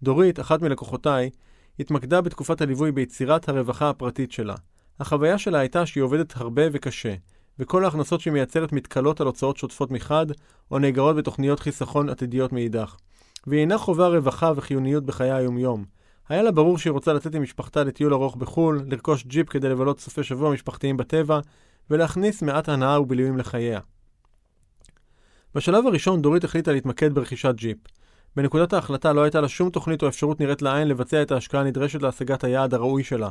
[0.03, 1.31] דורית, אחת מלקוחותיי,
[1.81, 4.55] התמקדה בתקופת הליווי ביצירת הרווחה הפרטית שלה.
[5.01, 7.15] החוויה שלה הייתה שהיא עובדת הרבה וקשה,
[7.59, 10.27] וכל ההכנסות שהיא מייצרת מתכלות על הוצאות שוטפות מחד,
[10.71, 12.97] או נאגרות בתוכניות חיסכון עתידיות מאידך.
[13.47, 15.85] והיא אינה חווה רווחה וחיוניות בחיי היומיום.
[16.31, 20.01] היה לה ברור שהיא רוצה לצאת עם משפחתה לטיול ארוך בחו"ל, לרכוש ג'יפ כדי לבלות
[20.01, 21.41] סופי שבוע משפחתיים בטבע,
[21.91, 23.81] ולהכניס מעט הנאה ובילויים לחייה.
[25.55, 27.77] בשלב הראשון דורית החליטה להתמקד ברכישת ג'יפ.
[28.37, 32.03] בנקודת ההחלטה לא הייתה לה שום תוכנית או אפשרות נראית לעין לבצע את ההשקעה הנדרשת
[32.03, 33.29] להשגת היעד הראוי שלה.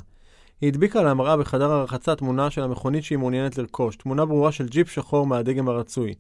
[0.62, 4.68] היא הדביקה על המראה בחדר הרחצה תמונה של המכונית שהיא מעוניינת לרכוש, תמונה ברורה של
[4.68, 6.14] ג'יפ שחור מהדגם הרצוי.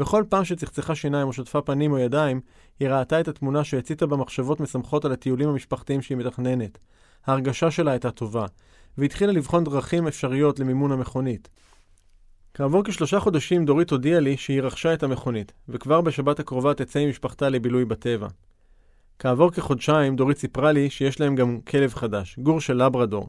[0.00, 2.40] בכל פעם שצחצחה שיניים או שטפה פנים או ידיים,
[2.80, 4.60] היא ראתה את התמונה שהציתה בה מחשבות
[5.04, 6.78] על הטיולים המשפחתיים שהיא מתכננת.
[7.26, 8.46] ההרגשה שלה הייתה טובה,
[8.98, 11.48] והתחילה לבחון דרכים אפשריות למימון המכונית.
[12.54, 17.08] כעבור כשלושה חודשים דורית הודיעה לי שהיא רכשה את המכונית, וכבר בשבת הקרובה תצא עם
[17.08, 18.28] משפחתה לבילוי בטבע.
[19.18, 23.26] כעבור כחודשיים דורית סיפרה לי שיש להם גם כלב חדש, גור של לברדור,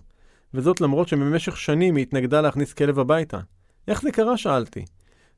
[0.53, 3.39] וזאת למרות שבמשך שנים היא התנגדה להכניס כלב הביתה.
[3.87, 4.37] איך זה קרה?
[4.37, 4.85] שאלתי.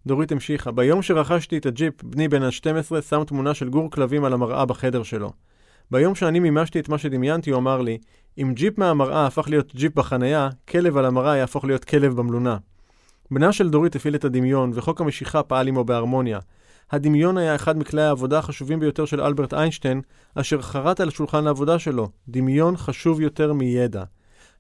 [0.08, 4.34] דורית המשיכה, ביום שרכשתי את הג'יפ, בני בן ה-12 שם תמונה של גור כלבים על
[4.34, 5.32] המראה בחדר שלו.
[5.92, 7.98] ביום שאני מימשתי את מה שדמיינתי, הוא אמר לי,
[8.38, 12.58] אם ג'יפ מהמראה הפך להיות ג'יפ בחנייה, כלב על המראה יהפוך להיות כלב במלונה.
[13.32, 16.40] בנה של דורית הפעיל את הדמיון, וחוק המשיכה פעל עמו בהרמוניה.
[16.92, 20.02] הדמיון היה אחד מכלי העבודה החשובים ביותר של אלברט איינשטיין,
[20.36, 22.10] אשר חרט על השולחן לעבודה שלו.
[22.28, 24.04] דמיון חשוב יותר מידע.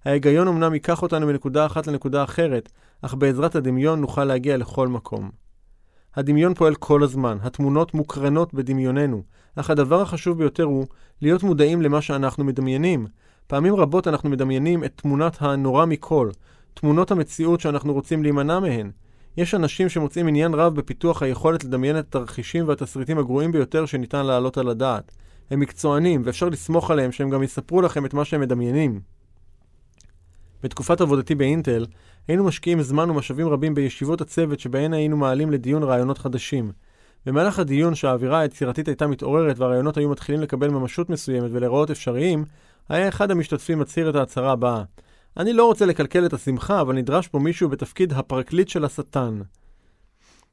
[0.05, 2.69] ההיגיון אמנם ייקח אותנו מנקודה אחת לנקודה אחרת,
[3.01, 5.31] אך בעזרת הדמיון נוכל להגיע לכל מקום.
[6.15, 9.23] הדמיון פועל כל הזמן, התמונות מוקרנות בדמיוננו,
[9.55, 10.85] אך הדבר החשוב ביותר הוא
[11.21, 13.07] להיות מודעים למה שאנחנו מדמיינים.
[13.47, 16.29] פעמים רבות אנחנו מדמיינים את תמונת הנורא מכל,
[16.73, 18.91] תמונות המציאות שאנחנו רוצים להימנע מהן.
[19.37, 24.57] יש אנשים שמוצאים עניין רב בפיתוח היכולת לדמיין את התרחישים והתסריטים הגרועים ביותר שניתן להעלות
[24.57, 25.11] על הדעת.
[25.51, 28.99] הם מקצוענים, ואפשר לסמוך עליהם שהם גם יספרו לכם את מה שהם מדמיינים.
[30.63, 31.85] בתקופת עבודתי באינטל,
[32.27, 36.71] היינו משקיעים זמן ומשאבים רבים בישיבות הצוות שבהן היינו מעלים לדיון רעיונות חדשים.
[37.25, 42.45] במהלך הדיון שהאווירה היצירתית הייתה מתעוררת והרעיונות היו מתחילים לקבל ממשות מסוימת ולהיראות אפשריים,
[42.89, 44.83] היה אחד המשתתפים מצהיר את ההצהרה הבאה:
[45.37, 49.41] אני לא רוצה לקלקל את השמחה, אבל נדרש פה מישהו בתפקיד הפרקליט של השטן.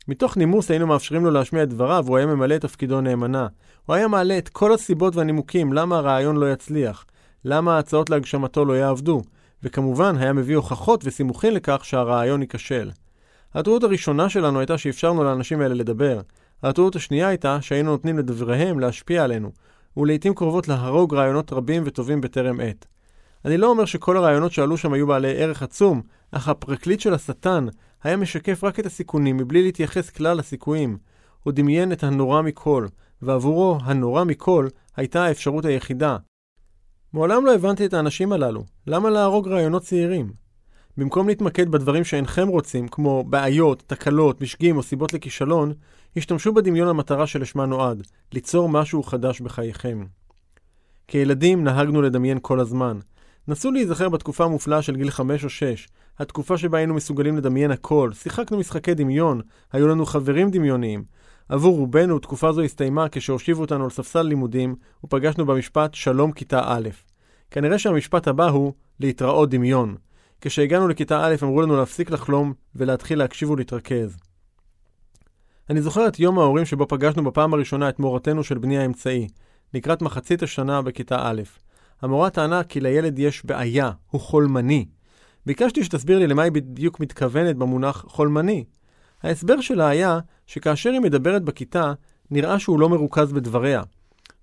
[0.09, 3.46] מתוך נימוס היינו מאפשרים לו להשמיע את דבריו, והוא היה ממלא את תפקידו נאמנה.
[3.87, 7.07] הוא היה מעלה את כל הסיבות והנימוקים למה הרעיון לא יצליח,
[7.44, 9.23] למה ההצעות להגשמתו לא יעבדו,
[9.62, 12.90] וכמובן היה מביא הוכחות וסימוכין לכך שהרעיון ייכשל.
[13.55, 16.20] הטעות הראשונה שלנו הייתה שאפשרנו לאנשים האלה לדבר.
[16.62, 19.51] הטעות השנייה הייתה שהיינו נותנים לדבריהם להשפיע עלינו,
[19.96, 22.87] ולעיתים קרובות להרוג רעיונות רבים וטובים בטרם עת.
[23.44, 27.66] אני לא אומר שכל הרעיונות שעלו שם היו בעלי ערך עצום, אך הפרקליט של השטן
[28.03, 30.99] היה משקף רק את הסיכונים מבלי להתייחס כלל לסיכויים.
[31.42, 32.87] הוא דמיין את הנורא מכל,
[33.23, 36.16] ועבורו הנורא מכל הייתה האפשרות היחידה,
[37.12, 38.64] מעולם לא הבנתי את האנשים הללו.
[38.87, 40.33] למה להרוג רעיונות צעירים?
[40.96, 45.73] במקום להתמקד בדברים שאינכם רוצים, כמו בעיות, תקלות, משגים או סיבות לכישלון,
[46.16, 50.05] השתמשו בדמיון למטרה שלשמה נועד, ליצור משהו חדש בחייכם.
[51.09, 52.99] כילדים נהגנו לדמיין כל הזמן.
[53.49, 58.11] נסו להיזכר בתקופה המופלאה של גיל 5 או 6, התקופה שבה היינו מסוגלים לדמיין הכל,
[58.12, 59.40] שיחקנו משחקי דמיון,
[59.73, 61.05] היו לנו חברים דמיוניים.
[61.51, 66.89] עבור רובנו, תקופה זו הסתיימה כשהושיבו אותנו על ספסל לימודים, ופגשנו במשפט שלום כיתה א'.
[67.51, 69.97] כנראה שהמשפט הבא הוא להתראות דמיון.
[70.41, 74.17] כשהגענו לכיתה א' אמרו לנו להפסיק לחלום ולהתחיל להקשיב ולהתרכז.
[75.71, 79.29] אני זוכר את יום ההורים שבו פגשנו בפעם הראשונה את מורתנו של בני האמצעי,
[79.75, 81.43] לקראת מחצית השנה בכיתה א'.
[82.03, 84.87] המורה טענה כי לילד יש בעיה, הוא חולמני.
[85.47, 88.65] ביקשתי שתסביר לי למה היא בדיוק מתכוונת במונח חולמני.
[89.23, 91.93] ההסבר שלה היה שכאשר היא מדברת בכיתה,
[92.31, 93.83] נראה שהוא לא מרוכז בדבריה.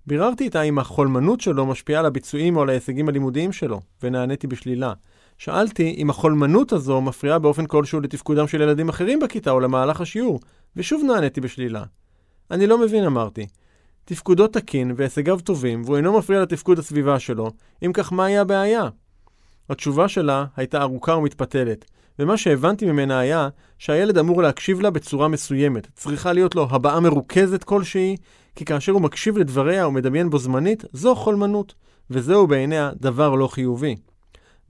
[0.06, 4.92] ביררתי איתה אם החולמנות שלו משפיעה על הביצועים או על ההישגים הלימודיים שלו, ונעניתי בשלילה.
[5.38, 10.40] שאלתי אם החולמנות הזו מפריעה באופן כלשהו לתפקודם של ילדים אחרים בכיתה או למהלך השיעור,
[10.76, 11.84] ושוב נעניתי בשלילה.
[12.50, 13.46] אני לא מבין, אמרתי.
[14.04, 17.50] תפקודו תקין והישגיו טובים, והוא אינו מפריע לתפקוד הסביבה שלו,
[17.86, 18.88] אם כך מהי הבעיה?
[19.70, 21.84] התשובה שלה הייתה ארוכה ומתפתלת,
[22.18, 25.88] ומה שהבנתי ממנה היה שהילד אמור להקשיב לה בצורה מסוימת.
[25.94, 28.16] צריכה להיות לו הבעה מרוכזת כלשהי,
[28.54, 31.74] כי כאשר הוא מקשיב לדבריה ומדמיין בו זמנית, זו חולמנות,
[32.10, 33.96] וזהו בעיניה דבר לא חיובי.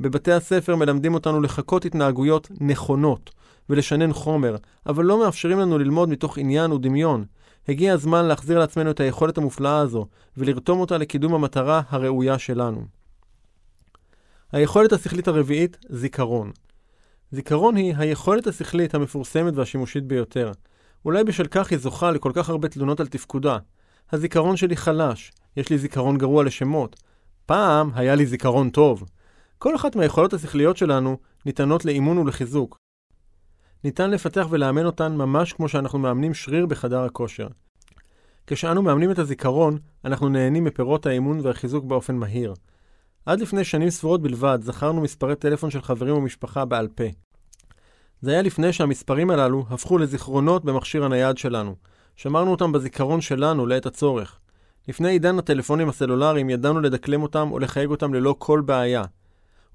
[0.01, 3.31] בבתי הספר מלמדים אותנו לחקות התנהגויות נכונות
[3.71, 4.57] ולשנן חומר,
[4.87, 7.25] אבל לא מאפשרים לנו ללמוד מתוך עניין ודמיון.
[7.69, 10.07] הגיע הזמן להחזיר לעצמנו את היכולת המופלאה הזו,
[10.37, 12.85] ולרתום אותה לקידום המטרה הראויה שלנו.
[14.53, 16.53] היכולת השכלית הרביעית, זיכרון.
[17.33, 20.53] זיכרון היא היכולת השכלית המפורסמת והשימושית ביותר.
[21.05, 23.59] אולי בשל כך היא זוכה לכל כך הרבה תלונות על תפקודה.
[24.13, 27.03] הזיכרון שלי חלש, יש לי זיכרון גרוע לשמות.
[27.47, 29.05] פעם היה לי זיכרון טוב.
[29.59, 32.77] כל אחת מהיכולות השכליות שלנו ניתנות לאימון ולחיזוק.
[33.85, 37.49] ניתן לפתח ולאמן אותן ממש כמו שאנחנו מאמנים שריר בחדר הכושר.
[38.47, 42.55] כשאנו מאמנים את הזיכרון, אנחנו נהנים מפירות האימון והחיזוק באופן מהיר.
[43.29, 47.05] עד לפני שנים ספורות בלבד זכרנו מספרי טלפון של חברים ומשפחה בעל פה.
[48.21, 51.75] זה היה לפני שהמספרים הללו הפכו לזיכרונות במכשיר הנייד שלנו.
[52.17, 54.39] שמרנו אותם בזיכרון שלנו לעת הצורך.
[54.89, 59.05] לפני עידן הטלפונים הסלולריים ידענו לדקלם אותם או לחייג אותם ללא כל בעיה.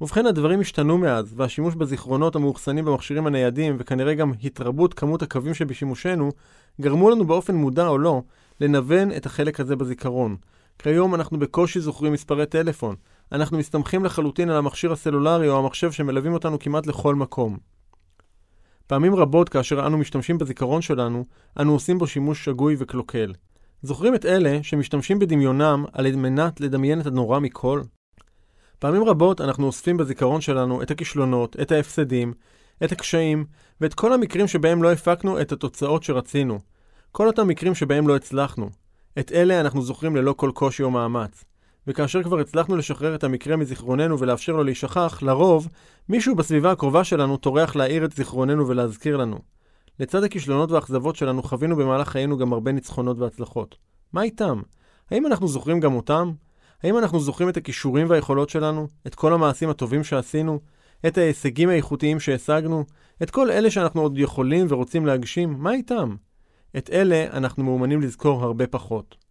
[0.02, 6.32] ובכן הדברים השתנו מאז, והשימוש בזיכרונות המאוחסנים במכשירים הניידים, וכנראה גם התרבות כמות הקווים שבשימושנו,
[6.82, 8.22] גרמו לנו באופן מודע או לא,
[8.62, 10.36] לנוון את החלק הזה בזיכרון.
[10.80, 12.96] כיום אנחנו בקושי זוכרים מספרי טלפון.
[13.32, 17.58] אנחנו מסתמכים לחלוטין על המכשיר הסלולרי או המחשב שמלווים אותנו כמעט לכל מקום.
[18.88, 21.26] פעמים רבות כאשר אנו משתמשים בזיכרון שלנו,
[21.60, 23.34] אנו עושים בו שימוש שגוי וקלוקל.
[23.82, 27.82] זוכרים את אלה שמשתמשים בדמיונם על מנת לדמיין את הנורא מכל?
[28.80, 32.34] פעמים רבות אנחנו אוספים בזיכרון שלנו את הכישלונות, את ההפסדים,
[32.84, 33.46] את הקשיים,
[33.82, 36.60] ואת כל המקרים שבהם לא הפקנו את התוצאות שרצינו.
[37.12, 38.70] כל אותם מקרים שבהם לא הצלחנו.
[39.20, 41.44] את אלה אנחנו זוכרים ללא כל קושי או מאמץ.
[41.88, 45.68] וכאשר כבר הצלחנו לשחרר את המקרה מזיכרוננו ולאפשר לו להישכח, לרוב,
[46.10, 49.40] מישהו בסביבה הקרובה שלנו טורח להאיר את זיכרוננו ולהזכיר לנו.
[50.00, 53.76] לצד הכישלונות והאכזבות שלנו חווינו במהלך חיינו גם הרבה ניצחונות והצלחות.
[54.14, 54.62] מה איתם?
[55.12, 56.32] האם אנחנו זוכרים גם אותם?
[56.84, 58.88] האם אנחנו זוכרים את הכישורים והיכולות שלנו?
[59.08, 60.60] את כל המעשים הטובים שעשינו?
[61.08, 62.86] את ההישגים האיכותיים שהשגנו?
[63.24, 65.56] את כל אלה שאנחנו עוד יכולים ורוצים להגשים?
[65.58, 66.16] מה איתם?
[66.78, 69.23] את אלה אנחנו מאומנים לזכור הרבה פחות.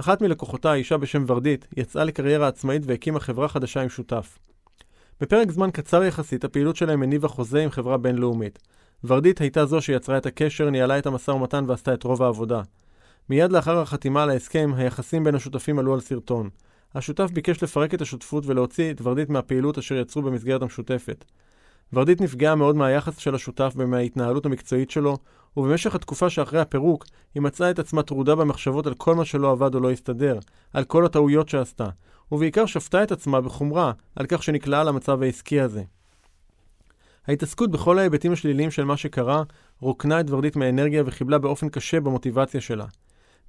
[0.00, 4.38] אחת מלקוחותיי, אישה בשם ורדית, יצאה לקריירה עצמאית והקימה חברה חדשה עם שותף.
[5.20, 8.58] בפרק זמן קצר יחסית, הפעילות שלהם הניבה חוזה עם חברה בינלאומית.
[9.04, 12.62] ורדית הייתה זו שיצרה את הקשר, ניהלה את המשא ומתן ועשתה את רוב העבודה.
[13.30, 16.48] מיד לאחר החתימה על ההסכם, היחסים בין השותפים עלו על סרטון.
[16.94, 21.24] השותף ביקש לפרק את השותפות ולהוציא את ורדית מהפעילות אשר יצרו במסגרת המשותפת.
[21.92, 25.18] ורדית נפגעה מאוד מהיחס של השותף ומההתנהלות המקצועית שלו,
[25.56, 29.74] ובמשך התקופה שאחרי הפירוק, היא מצאה את עצמה טרודה במחשבות על כל מה שלא עבד
[29.74, 30.38] או לא הסתדר,
[30.72, 31.88] על כל הטעויות שעשתה,
[32.32, 35.82] ובעיקר שפטה את עצמה בחומרה על כך שנקלעה למצב העסקי הזה.
[37.26, 39.42] ההתעסקות בכל ההיבטים השליליים של מה שקרה,
[39.80, 42.86] רוקנה את ורדית מאנרגיה וחיבלה באופן קשה במוטיבציה שלה.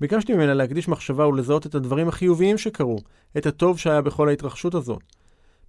[0.02, 2.98] ביקשתי ממנה להקדיש מחשבה ולזהות את הדברים החיוביים שקרו,
[3.38, 5.04] את הטוב שהיה בכל ההתרחשות הזאת.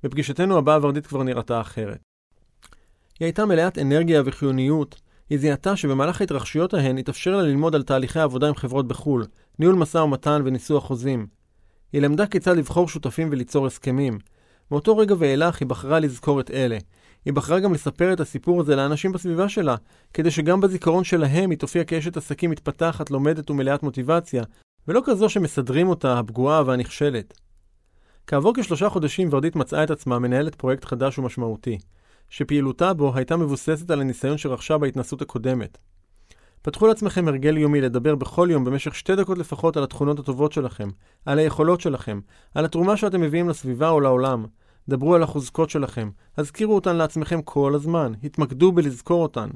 [0.03, 2.10] בפגישתנו הבאה ורדית כבר נראתה אחרת.
[3.21, 5.01] היא הייתה מלאת אנרגיה וחיוניות.
[5.31, 9.27] היא זיהתה שבמהלך ההתרחשויות ההן התאפשר לה ללמוד על תהליכי עבודה עם חברות בחו"ל,
[9.59, 11.27] ניהול משא ומתן וניסוח חוזים.
[11.93, 14.19] היא למדה כיצד לבחור שותפים וליצור הסכמים.
[14.71, 16.79] מאותו רגע ואילך היא בחרה לזכור את אלה.
[17.25, 19.77] היא בחרה גם לספר את הסיפור הזה לאנשים בסביבה שלה,
[20.15, 24.43] כדי שגם בזיכרון שלהם היא תופיע כאשת עסקים מתפתחת, לומדת ומלאת מוטיבציה,
[24.89, 27.35] ולא כזו שמסדרים אותה, הפגועה והנכשלת.
[28.27, 31.79] כעבור כשלושה חודשים ורדית מצאה את עצמה מנהלת פרויקט חדש ומשמעותי.
[32.31, 35.79] שפעילותה בו הייתה מבוססת על הניסיון שרכשה בהתנסות הקודמת.
[36.63, 40.89] פתחו לעצמכם הרגל יומי לדבר בכל יום במשך שתי דקות לפחות על התכונות הטובות שלכם,
[41.27, 42.21] על היכולות שלכם,
[42.55, 44.47] על התרומה שאתם מביאים לסביבה או לעולם.
[44.89, 49.49] דברו על החוזקות שלכם, הזכירו אותן לעצמכם כל הזמן, התמקדו בלזכור אותן.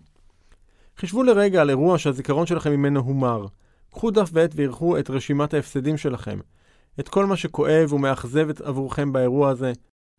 [0.97, 3.47] חישבו לרגע על אירוע שהזיכרון שלכם ממנו הומר.
[3.91, 6.39] קחו דף ועט וערכו את רשימת ההפסדים שלכם.
[7.01, 9.73] את כל מה שכואב ומאכזב עבורכם באירוע הזה.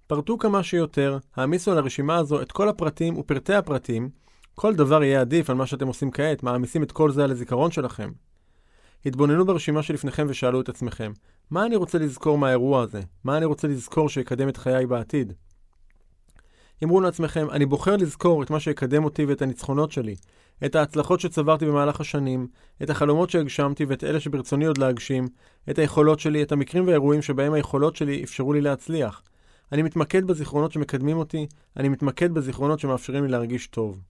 [0.07, 4.09] פרטו כמה שיותר, העמיסו על הרשימה הזו את כל הפרטים ופרטי הפרטים,
[4.55, 7.71] כל דבר יהיה עדיף על מה שאתם עושים כעת, מעמיסים את כל זה על הזיכרון
[7.71, 8.11] שלכם.
[9.05, 11.11] התבוננו ברשימה שלפניכם ושאלו את עצמכם,
[11.51, 13.01] מה אני רוצה לזכור מהאירוע הזה?
[13.23, 15.33] מה אני רוצה לזכור שיקדם את חיי בעתיד?
[16.83, 20.15] אמרו לעצמכם, אני בוחר לזכור את מה שיקדם אותי ואת הניצחונות שלי,
[20.65, 22.47] את ההצלחות שצברתי במהלך השנים,
[22.83, 25.27] את החלומות שהגשמתי ואת אלה שברצוני עוד להגשים,
[25.69, 29.21] את היכולות שלי, את המקרים והאירועים שבהם היכולות שלי אפשרו לי להצליח.
[29.71, 31.47] אני מתמקד בזיכרונות שמקדמים אותי,
[31.77, 34.01] אני מתמקד בזיכרונות שמאפשרים לי להרגיש טוב.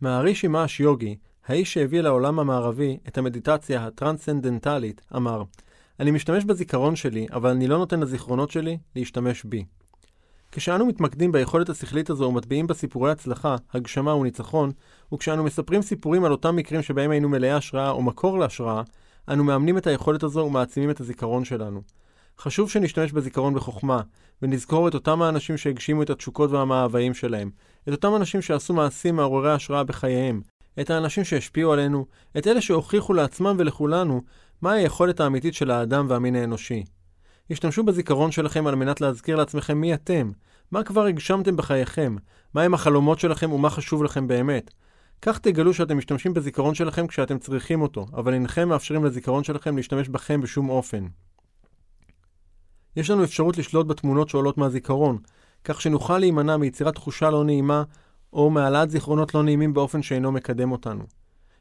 [0.00, 1.16] מהרישי מאש יוגי,
[1.46, 5.42] האיש שהביא לעולם המערבי את המדיטציה הטרנסצנדנטלית, אמר,
[6.00, 9.64] אני משתמש בזיכרון שלי, אבל אני לא נותן לזיכרונות שלי להשתמש בי.
[10.52, 14.70] כשאנו מתמקדים ביכולת השכלית הזו ומטביעים בה סיפורי הצלחה, הגשמה וניצחון,
[15.12, 18.82] וכשאנו מספרים סיפורים על אותם מקרים שבהם היינו מלאי השראה או מקור להשראה,
[19.28, 21.82] אנו מאמנים את היכולת הזו ומעצימים את הזיכרון שלנו.
[22.38, 24.00] חשוב שנשתמש בזיכרון בחוכמה,
[24.42, 27.50] ונזכור את אותם האנשים שהגשימו את התשוקות והמאוויים שלהם,
[27.88, 30.40] את אותם אנשים שעשו מעשים מעוררי השראה בחייהם,
[30.80, 32.06] את האנשים שהשפיעו עלינו,
[32.38, 34.22] את אלה שהוכיחו לעצמם ולכולנו
[34.62, 36.84] מהי היכולת האמיתית של האדם והמין האנושי.
[37.50, 40.30] השתמשו בזיכרון שלכם על מנת להזכיר לעצמכם מי אתם,
[40.72, 42.16] מה כבר הגשמתם בחייכם,
[42.54, 44.70] מהם החלומות שלכם ומה חשוב לכם באמת.
[45.22, 50.08] כך תגלו שאתם משתמשים בזיכרון שלכם כשאתם צריכים אותו, אבל אינכם מאפשרים לזיכרון שלכם להשתמש
[50.08, 51.06] בכם בשום אופן.
[52.96, 55.18] יש לנו אפשרות לשלוט בתמונות שעולות מהזיכרון,
[55.64, 57.82] כך שנוכל להימנע מיצירת תחושה לא נעימה
[58.32, 61.04] או מהעלאת זיכרונות לא נעימים באופן שאינו מקדם אותנו.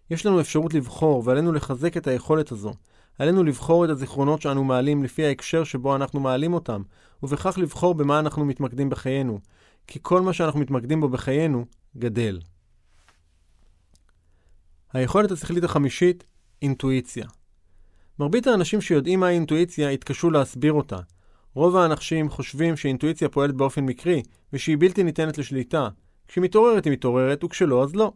[0.09, 2.73] יש לנו אפשרות לבחור, ועלינו לחזק את היכולת הזו.
[3.19, 6.81] עלינו לבחור את הזיכרונות שאנו מעלים לפי ההקשר שבו אנחנו מעלים אותם,
[7.23, 9.39] ובכך לבחור במה אנחנו מתמקדים בחיינו,
[9.87, 11.65] כי כל מה שאנחנו מתמקדים בו בחיינו,
[11.97, 12.39] גדל.
[14.93, 16.23] היכולת השכלית החמישית,
[16.61, 17.25] אינטואיציה.
[18.19, 20.99] מרבית האנשים שיודעים מהי אינטואיציה התקשו להסביר אותה.
[21.55, 25.87] רוב האנשים חושבים שאינטואיציה פועלת באופן מקרי, ושהיא בלתי ניתנת לשליטה.
[26.27, 28.11] כשהיא מתעוררת היא מתעוררת, וכשלא אז לא.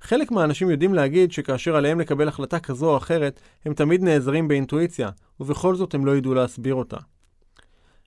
[0.00, 5.10] חלק מהאנשים יודעים להגיד שכאשר עליהם לקבל החלטה כזו או אחרת, הם תמיד נעזרים באינטואיציה,
[5.40, 6.96] ובכל זאת הם לא ידעו להסביר אותה.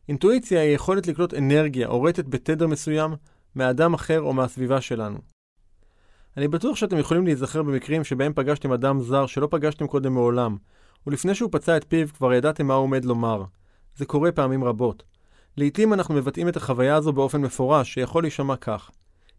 [0.09, 3.15] אינטואיציה היא יכולת לקלוט אנרגיה או רטט בתדר מסוים
[3.55, 5.17] מאדם אחר או מהסביבה שלנו.
[6.37, 10.57] אני בטוח שאתם יכולים להיזכר במקרים שבהם פגשתם אדם זר שלא פגשתם קודם מעולם,
[11.07, 13.43] ולפני שהוא פצע את פיו כבר ידעתם מה הוא עומד לומר.
[13.95, 15.03] זה קורה פעמים רבות.
[15.57, 18.91] לעתים אנחנו מבטאים את החוויה הזו באופן מפורש, שיכול להישמע כך: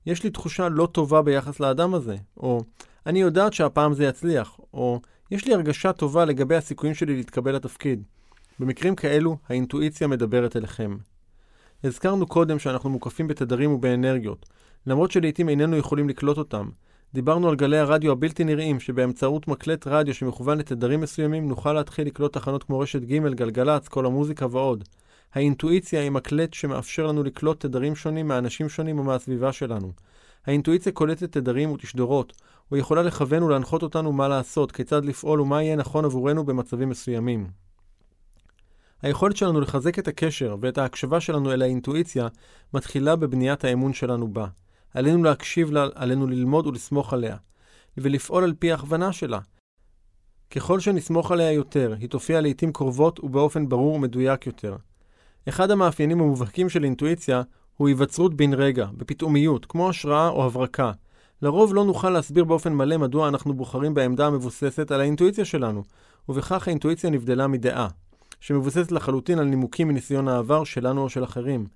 [0.06, 2.60] יש לי תחושה לא טובה ביחס לאדם הזה, או
[3.06, 8.02] אני יודעת שהפעם זה יצליח, או יש לי הרגשה טובה לגבי הסיכויים שלי להתקבל לתפקיד.
[8.58, 10.96] במקרים כאלו, האינטואיציה מדברת אליכם.
[11.84, 14.46] הזכרנו קודם שאנחנו מוקפים בתדרים ובאנרגיות,
[14.86, 16.68] למרות שלעיתים איננו יכולים לקלוט אותם.
[17.14, 22.32] דיברנו על גלי הרדיו הבלתי נראים, שבאמצעות מקלט רדיו שמכוון לתדרים מסוימים, נוכל להתחיל לקלוט
[22.32, 24.84] תחנות כמו רשת ג', גלגלצ, כל המוזיקה ועוד.
[25.34, 29.92] האינטואיציה היא מקלט שמאפשר לנו לקלוט תדרים שונים מאנשים שונים או מהסביבה שלנו.
[30.46, 32.32] האינטואיציה קולטת תדרים ותשדורות,
[32.70, 37.46] או יכולה לכוון ולהנחות אותנו מה לעשות, כיצד לפעול ומה יהיה נכון עבורנו במצבים מסוימים.
[39.02, 42.28] היכולת שלנו לחזק את הקשר ואת ההקשבה שלנו אל האינטואיציה
[42.74, 44.46] מתחילה בבניית האמון שלנו בה.
[44.94, 47.36] עלינו להקשיב לה, עלינו ללמוד ולסמוך עליה,
[47.96, 49.38] ולפעול על פי ההכוונה שלה.
[50.50, 54.76] ככל שנסמוך עליה יותר, היא תופיע לעיתים קרובות ובאופן ברור ומדויק יותר.
[55.48, 57.42] אחד המאפיינים המובהקים של אינטואיציה
[57.76, 60.92] הוא היווצרות בן רגע, בפתאומיות, כמו השראה או הברקה.
[61.42, 65.82] לרוב לא נוכל להסביר באופן מלא מדוע אנחנו בוחרים בעמדה המבוססת על האינטואיציה שלנו,
[66.28, 67.88] ובכך האינטואיציה נבדלה מדעה,
[68.40, 71.66] שמבוססת לחלוטין על נימוקים מניסיון העבר שלנו או של אחרים.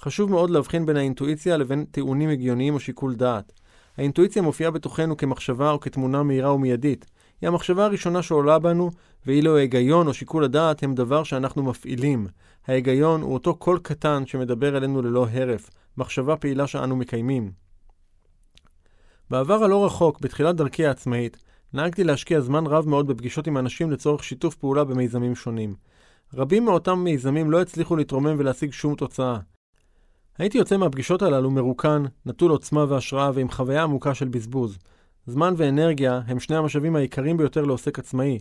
[0.00, 3.52] חשוב מאוד להבחין בין האינטואיציה לבין טיעונים הגיוניים או שיקול דעת.
[3.96, 7.06] האינטואיציה מופיעה בתוכנו כמחשבה או כתמונה מהירה ומיידית.
[7.40, 8.90] היא המחשבה הראשונה שעולה בנו,
[9.26, 12.26] ואילו ההיגיון או שיקול הדעת הם דבר שאנחנו מפעילים.
[12.66, 17.50] ההיגיון הוא אותו קול קטן שמדבר אלינו ללא הרף, מחשבה פעילה שאנו מקיימים.
[19.30, 21.36] בעבר הלא רחוק, בתחילת דרכי העצמאית,
[21.72, 25.74] נהגתי להשקיע זמן רב מאוד בפגישות עם אנשים לצורך שיתוף פעולה במיזמים שונים.
[26.34, 29.38] רבים מאותם מיזמים לא הצליחו להתרומם ולהשיג שום תוצאה.
[30.38, 34.78] הייתי יוצא מהפגישות הללו מרוקן, נטול עוצמה והשראה ועם חוויה עמוקה של בזבוז.
[35.26, 38.38] זמן ואנרגיה הם שני המשאבים העיקריים ביותר לעוסק עצמאי.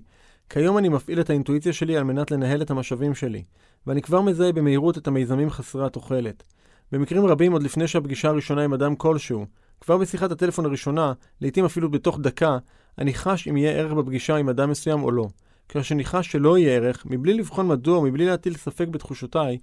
[0.50, 3.44] כיום אני מפעיל את האינטואיציה שלי על מנת לנהל את המשאבים שלי,
[3.88, 6.44] ואני כבר מזהה במהירות את המיזמים חסרי התוחלת.
[6.92, 9.46] במקרים רבים עוד לפני שהפגישה הראשונה עם אדם כלשהו,
[9.82, 12.58] כבר בשיחת הטלפון הראשונה, לעתים אפילו בתוך דקה,
[12.98, 15.28] אני חש אם יהיה ערך בפגישה עם אדם מסוים או לא.
[15.70, 19.58] כאשר אני חש שלא יהיה ערך, מבלי לבחון מדוע ומבלי להטיל ספק בתחושותיי,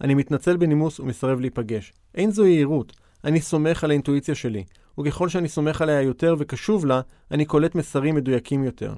[0.00, 1.92] אני מתנצל בנימוס ומסרב להיפגש.
[2.14, 2.92] אין זו יהירות,
[3.24, 4.64] אני סומך על האינטואיציה שלי,
[5.00, 8.94] וככל שאני סומך עליה יותר וקשוב לה, אני קולט מסרים מדויקים יותר.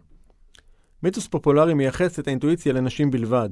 [1.03, 3.49] מיתוס פופולרי מייחס את האינטואיציה לנשים בלבד.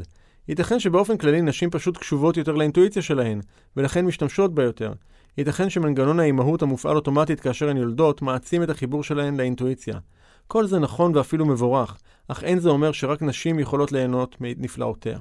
[0.49, 3.41] ייתכן שבאופן כללי נשים פשוט קשובות יותר לאינטואיציה שלהן,
[3.77, 4.93] ולכן משתמשות בה יותר.
[5.39, 9.99] ייתכן שמנגנון האימהות המופעל אוטומטית כאשר הן יולדות, מעצים את החיבור שלהן לאינטואיציה.
[10.47, 11.99] כל זה נכון ואפילו מבורך,
[12.29, 15.19] אך אין זה אומר שרק נשים יכולות ליהנות מנפלאותיה.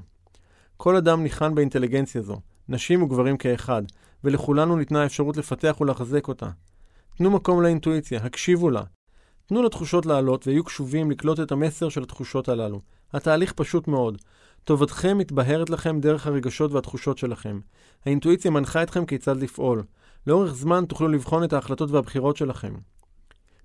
[0.82, 3.84] כל אדם ניחן באינטליגנציה זו, נשים וגברים כאחד,
[4.24, 6.50] ולכולנו ניתנה האפשרות לפתח ולחזק אותה.
[7.18, 8.84] תנו מקום לאינטואיציה, הקשיבו לה.
[9.46, 12.82] תנו לתחושות לעלות ויהיו קשובים לקלוט את המסר של התחושות הללו.
[13.14, 14.18] התהליך פשוט מאוד.
[14.64, 17.60] טובתכם מתבהרת לכם דרך הרגשות והתחושות שלכם.
[18.06, 19.84] האינטואיציה מנחה אתכם כיצד לפעול.
[20.28, 22.74] לאורך זמן תוכלו לבחון את ההחלטות והבחירות שלכם.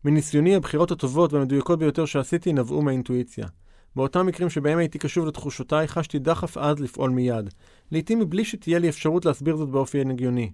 [0.04, 3.46] מניסיוני, הבחירות הטובות והמדויקות ביותר שעשיתי נבעו מהאינטואיציה.
[3.96, 7.50] באותם מקרים שבהם הייתי קשוב לתחושותיי, חשתי דחף עז לפעול מיד.
[7.92, 10.52] לעתים מבלי שתהיה לי אפשרות להסביר זאת באופי הגיוני.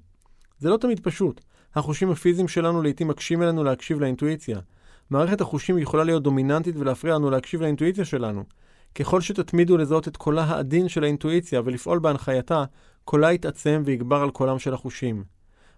[0.58, 1.40] זה לא תמיד פשוט.
[1.74, 4.58] החושים הפיזיים שלנו לעתים מקשים עלינו להקשיב לאינטואיציה.
[5.10, 8.44] מערכת החושים יכולה להיות דומיננטית ולהפריע לנו להקשיב לאינטואיציה שלנו.
[8.94, 12.64] ככל שתתמידו לזהות את קולה העדין של האינטואיציה ולפעול בהנחייתה,
[13.04, 15.24] קולה יתעצם ויגבר על קולם של החושים.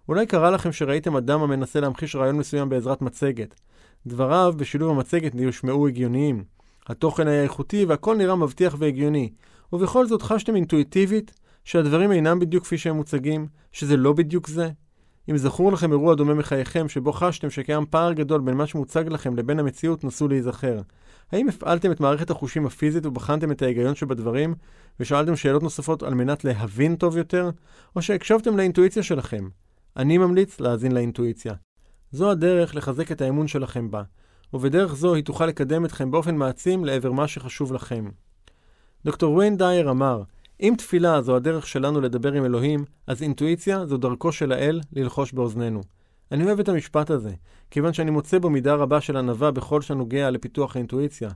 [0.08, 3.60] אולי קרה לכם שראיתם אדם המנסה להמחיש רעיון מסוים בעזרת מצגת.
[4.06, 6.44] דבריו בשילוב המצגת יושמעו הגיוניים.
[6.86, 9.32] התוכן היה איכותי והכל נראה מבטיח והגיוני.
[9.72, 14.70] ובכל זאת חשתם אינטואיטיבית שהדברים אינם בדיוק כפי שהם מוצגים, שזה לא בדיוק זה.
[15.30, 19.36] אם זכור לכם אירוע דומה מחייכם שבו חשתם שקיים פער גדול בין מה שמוצג לכם
[19.36, 20.80] לבין המציאות, נסו להיזכר.
[21.32, 24.54] האם הפעלתם את מערכת החושים הפיזית ובחנתם את ההיגיון שבדברים,
[25.00, 27.50] ושאלתם שאלות נוספות על מנת להבין טוב יותר,
[27.96, 29.48] או שהקשבתם לאינטואיציה שלכם?
[29.96, 31.54] אני ממליץ להאזין לאינטואיציה.
[32.12, 34.02] זו הדרך לחזק את האמון שלכם בה,
[34.54, 38.08] ובדרך זו היא תוכל לקדם אתכם באופן מעצים לעבר מה שחשוב לכם.
[39.04, 40.22] דוקטור ויין דייר אמר,
[40.60, 45.32] אם תפילה זו הדרך שלנו לדבר עם אלוהים, אז אינטואיציה זו דרכו של האל ללחוש
[45.32, 45.80] באוזנינו.
[46.32, 47.32] אני אוהב את המשפט הזה,
[47.70, 51.30] כיוון שאני מוצא בו מידה רבה של ענווה בכל שנוגע לפיתוח האינטואיציה.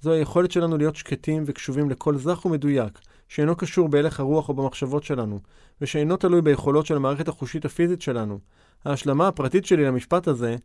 [0.00, 2.98] זו היכולת שלנו להיות שקטים וקשובים לכל זך ומדויק,
[3.28, 5.40] שאינו קשור בהלך הרוח או במחשבות שלנו,
[5.80, 8.38] ושאינו תלוי ביכולות של המערכת החושית הפיזית שלנו.
[8.84, 10.56] ההשלמה הפרטית שלי למשפט הזה,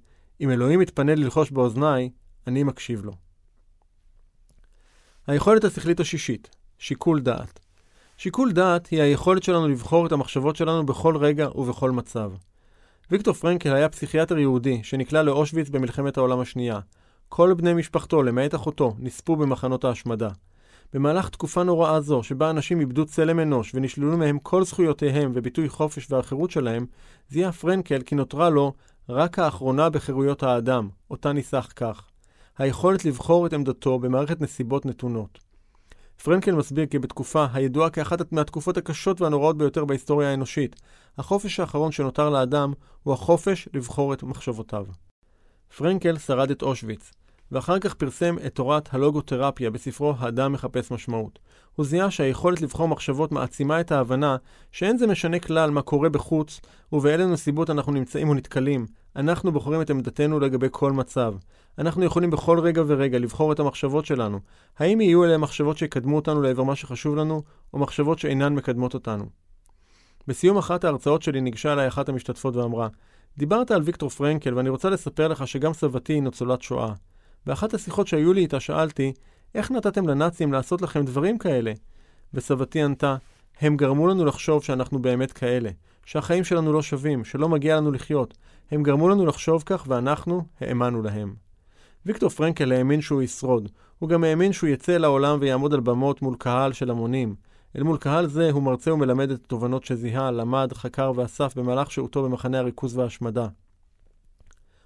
[0.41, 2.09] אם אלוהים יתפנה ללחוש באוזניי,
[2.47, 3.13] אני מקשיב לו.
[5.27, 7.59] היכולת השכלית השישית, שיקול דעת.
[8.17, 12.31] שיקול דעת היא היכולת שלנו לבחור את המחשבות שלנו בכל רגע ובכל מצב.
[13.11, 16.79] ויקטור פרנקל היה פסיכיאטר יהודי שנקלע לאושוויץ במלחמת העולם השנייה.
[17.29, 20.29] כל בני משפחתו, למעט אחותו, נספו במחנות ההשמדה.
[20.93, 26.11] במהלך תקופה נוראה זו, שבה אנשים איבדו צלם אנוש ונשללו מהם כל זכויותיהם וביטוי חופש
[26.11, 26.85] והחירות שלהם,
[27.29, 28.73] זיהה פרנקל כי נותרה לו
[29.10, 32.01] רק האחרונה בחירויות האדם, אותה ניסח כך.
[32.58, 35.39] היכולת לבחור את עמדתו במערכת נסיבות נתונות.
[36.24, 40.76] פרנקל מסביר כי בתקופה הידועה כאחת מהתקופות הקשות והנוראות ביותר בהיסטוריה האנושית,
[41.18, 44.86] החופש האחרון שנותר לאדם הוא החופש לבחור את מחשבותיו.
[45.78, 47.12] פרנקל שרד את אושוויץ,
[47.51, 51.39] ואחר כך פרסם את תורת הלוגותרפיה בספרו "האדם מחפש משמעות".
[51.78, 54.36] הוא זיהה שהיכולת לבחור מחשבות מעצימה את ההבנה
[54.71, 56.61] שאין זה משנה כלל מה קורה בחוץ
[56.93, 61.34] ובאילו נסיבות אנחנו נמצאים או נתקלים, אנחנו בוחרים את עמדתנו לגבי כל מצב.
[61.78, 64.39] אנחנו יכולים בכל רגע ורגע לבחור את המחשבות שלנו.
[64.80, 67.41] האם יהיו אלה מחשבות שיקדמו אותנו לעבר מה שחשוב לנו,
[67.73, 69.25] או מחשבות שאינן מקדמות אותנו?
[70.28, 72.88] בסיום אחת ההרצאות שלי ניגשה אליי אחת המשתתפות ואמרה,
[73.38, 76.93] דיברת על ויקטור פרנקל ואני רוצה לספר לך שגם סבתי היא ניצולת שואה.
[77.45, 79.13] באחת השיחות שהיו לי איתה שאלתי,
[79.56, 81.74] איך נתתם לנאצים לעשות לכם דברים כאלה?
[82.34, 83.16] וסבתי ענתה,
[83.62, 85.70] הם גרמו לנו לחשוב שאנחנו באמת כאלה,
[86.06, 88.38] שהחיים שלנו לא שווים, שלא מגיע לנו לחיות.
[88.72, 91.36] הם גרמו לנו לחשוב כך ואנחנו האמנו להם.
[92.06, 93.70] ויקטור פרנקל האמין שהוא ישרוד.
[94.00, 97.36] הוא גם האמין שהוא יצא לעולם ויעמוד על במות מול קהל של המונים.
[97.76, 102.24] אל מול קהל זה הוא מרצה ומלמד את התובנות שזיהה, למד, חקר ואסף במהלך שהותו
[102.24, 103.48] במחנה הריכוז וההשמדה.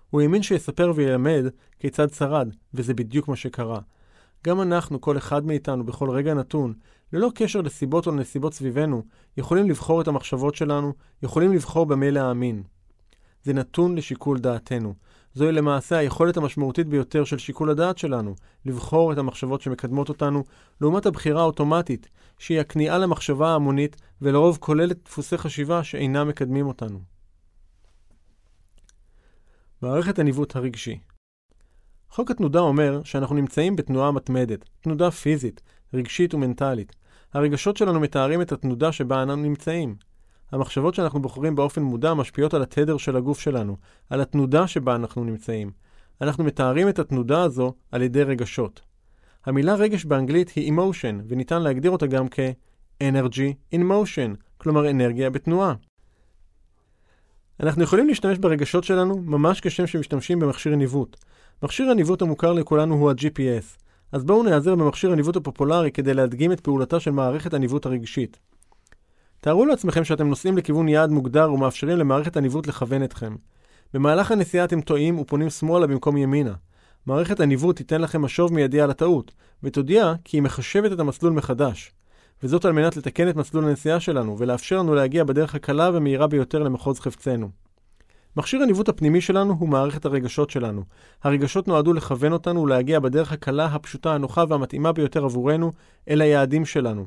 [0.10, 1.46] הוא האמין שיספר וילמד
[1.80, 3.80] כיצד שרד, וזה בדיוק מה שקרה.
[4.48, 6.74] גם אנחנו, כל אחד מאיתנו, בכל רגע נתון,
[7.14, 9.04] ללא קשר לסיבות או לנסיבות סביבנו,
[9.38, 12.64] יכולים לבחור את המחשבות שלנו, יכולים לבחור במה להאמין.
[13.44, 14.94] זה נתון לשיקול דעתנו.
[15.34, 18.36] זוהי למעשה היכולת המשמעותית ביותר של שיקול הדעת שלנו,
[18.66, 20.44] לבחור את המחשבות שמקדמות אותנו,
[20.82, 27.00] לעומת הבחירה האוטומטית, שהיא הכניעה למחשבה ההמונית, ולרוב כוללת דפוסי חשיבה שאינם מקדמים אותנו.
[29.82, 31.00] מערכת הניווט הרגשי
[32.14, 35.62] חוק התנודה אומר שאנחנו נמצאים בתנועה מתמדת, תנודה פיזית,
[35.94, 36.96] רגשית ומנטלית.
[37.34, 39.96] הרגשות שלנו מתארים את התנודה שבה אנו נמצאים.
[40.52, 43.78] המחשבות שאנחנו בוחרים באופן מודע משפיעות על התדר של הגוף שלנו,
[44.10, 45.72] על התנודה שבה אנחנו נמצאים.
[46.22, 48.82] אנחנו מתארים את התנודה הזו על ידי רגשות.
[49.46, 55.74] המילה רגש באנגלית היא emotion, וניתן להגדיר אותה גם כ-energy in motion, כלומר אנרגיה בתנועה.
[57.60, 61.18] אנחנו יכולים להשתמש ברגשות שלנו ממש כשם שמשתמשים במכשיר ניווט.
[61.64, 63.78] מכשיר הניווט המוכר לכולנו הוא ה-GPS,
[64.12, 68.40] אז בואו נעזר במכשיר הניווט הפופולרי כדי להדגים את פעולתה של מערכת הניווט הרגשית.
[69.42, 73.36] תארו לעצמכם שאתם נוסעים לכיוון יעד מוגדר ומאפשרים למערכת הניווט לכוון אתכם.
[73.94, 76.54] במהלך הנסיעה אתם טועים ופונים שמאלה במקום ימינה.
[77.06, 79.32] מערכת הניווט תיתן לכם משוב מיידי על הטעות,
[79.64, 81.92] ותודיע כי היא מחשבת את המסלול מחדש.
[82.44, 86.64] וזאת על מנת לתקן את מסלול הנסיעה שלנו, ולאפשר לנו להגיע בדרך הקלה ומהירה ביותר
[86.64, 87.50] למחוז חפצנו.
[88.38, 90.84] מכשיר הניווט הפנימי שלנו הוא מערכת הרגשות שלנו.
[91.24, 95.72] הרגשות נועדו לכוון אותנו ולהגיע בדרך הקלה, הפשוטה, הנוחה והמתאימה ביותר עבורנו
[96.10, 97.06] אל היעדים שלנו.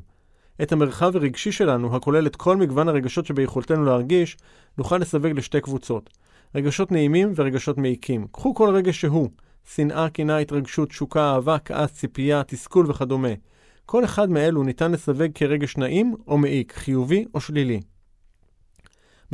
[0.61, 4.37] את המרחב הרגשי שלנו, הכולל את כל מגוון הרגשות שביכולתנו להרגיש,
[4.77, 6.09] נוכל לסווג לשתי קבוצות.
[6.55, 8.27] רגשות נעימים ורגשות מעיקים.
[8.31, 9.29] קחו כל רגש שהוא,
[9.75, 13.33] שנאה, קנאה, התרגשות, תשוקה, אהבה, כעס, ציפייה, תסכול וכדומה.
[13.85, 17.81] כל אחד מאלו ניתן לסווג כרגש נעים או מעיק, חיובי או שלילי.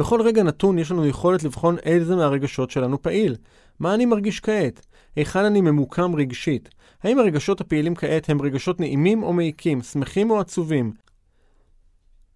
[0.01, 3.35] בכל רגע נתון יש לנו יכולת לבחון איזה מהרגשות שלנו פעיל.
[3.79, 4.85] מה אני מרגיש כעת?
[5.15, 6.69] היכן אני ממוקם רגשית?
[7.03, 10.91] האם הרגשות הפעילים כעת הם רגשות נעימים או מעיקים, שמחים או עצובים?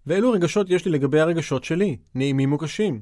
[0.07, 2.99] ואילו רגשות יש לי לגבי הרגשות שלי, נעימים או קשים?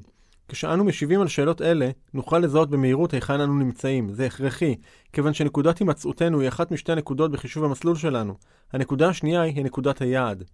[0.48, 4.12] כשאנו משיבים על שאלות אלה, נוכל לזהות במהירות היכן אנו נמצאים.
[4.12, 4.74] זה הכרחי,
[5.12, 8.34] כיוון שנקודת הימצאותנו היא אחת משתי הנקודות בחישוב המסלול שלנו.
[8.72, 10.44] הנקודה השנייה היא נקודת היעד.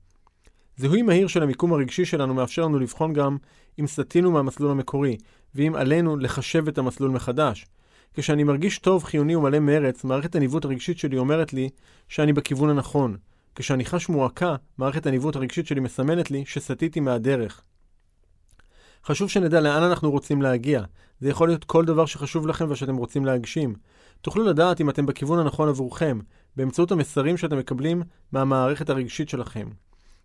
[0.76, 3.36] זיהוי מהיר של המיקום הרגשי שלנו מאפשר לנו לבחון גם
[3.80, 5.16] אם סטינו מהמסלול המקורי,
[5.54, 7.66] ואם עלינו לחשב את המסלול מחדש.
[8.14, 11.68] כשאני מרגיש טוב, חיוני ומלא מרץ, מערכת הניווט הרגשית שלי אומרת לי
[12.08, 13.16] שאני בכיוון הנכון.
[13.54, 17.62] כשאני חש מועקה, מערכת הניווט הרגשית שלי מסמנת לי שסטיתי מהדרך.
[19.04, 20.82] חשוב שנדע לאן אנחנו רוצים להגיע.
[21.20, 23.74] זה יכול להיות כל דבר שחשוב לכם ושאתם רוצים להגשים.
[24.20, 26.18] תוכלו לדעת אם אתם בכיוון הנכון עבורכם,
[26.56, 28.02] באמצעות המסרים שאתם מקבלים
[28.32, 29.68] מהמערכת הרגשית שלכם.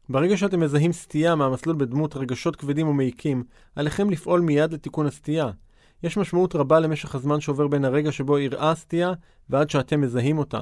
[0.09, 3.43] ברגע שאתם מזהים סטייה מהמסלול בדמות רגשות כבדים ומעיקים,
[3.75, 5.49] עליכם לפעול מיד לתיקון הסטייה.
[6.03, 9.13] יש משמעות רבה למשך הזמן שעובר בין הרגע שבו אירעה הסטייה
[9.49, 10.59] ועד שאתם מזהים אותה.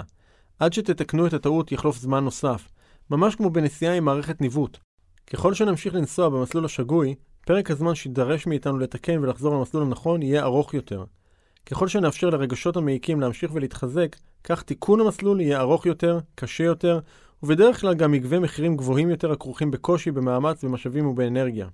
[0.60, 2.68] עד שתתקנו את הטעות יחלוף זמן נוסף,
[3.10, 4.78] ממש כמו בנסיעה עם מערכת ניווט.
[5.28, 7.16] ככל שנמשיך לנסוע במסלול השגוי,
[7.46, 11.04] פרק הזמן שידרש מאיתנו לתקן ולחזור למסלול הנכון יהיה ארוך יותר.
[11.66, 17.00] ככל שנאפשר לרגשות המעיקים להמשיך ולהתחזק, כך תיקון המסלול יהיה ארוך יותר, קשה יותר,
[17.44, 21.68] ובדרך כלל גם יגבה מחירים גבוהים יותר הכרוכים בקושי, במאמץ, במשאבים ובאנרגיה.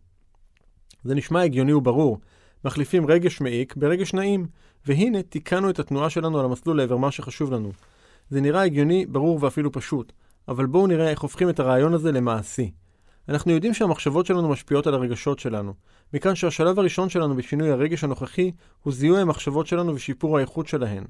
[1.04, 2.18] זה נשמע הגיוני וברור.
[2.66, 4.48] מחליפים רגש מעיק ברגש נעים,
[4.86, 7.72] והנה תיקנו את התנועה שלנו על המסלול לעבר מה שחשוב לנו.
[8.30, 10.14] זה נראה הגיוני, ברור ואפילו פשוט,
[10.48, 12.72] אבל בואו נראה איך הופכים את הרעיון הזה למעשי.
[13.30, 15.74] אנחנו יודעים שהמחשבות שלנו משפיעות על הרגשות שלנו.
[16.14, 18.52] מכאן שהשלב הראשון שלנו בשינוי הרגש הנוכחי
[18.84, 21.04] הוא זיהוי המחשבות שלנו ושיפור האיכות שלהן.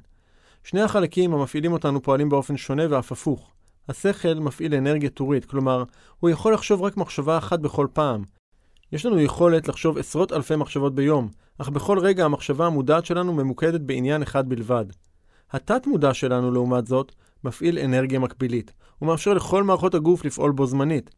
[0.63, 3.51] שני החלקים המפעילים אותנו פועלים באופן שונה ואף הפוך.
[3.89, 5.83] השכל מפעיל אנרגיה טורית, כלומר,
[6.19, 8.23] הוא יכול לחשוב רק מחשבה אחת בכל פעם.
[8.91, 13.81] יש לנו יכולת לחשוב עשרות אלפי מחשבות ביום, אך בכל רגע המחשבה המודעת שלנו ממוקדת
[13.81, 14.85] בעניין אחד בלבד.
[15.51, 21.09] התת-מודע שלנו, לעומת זאת, מפעיל אנרגיה מקבילית, ומאפשר לכל מערכות הגוף לפעול בו זמנית.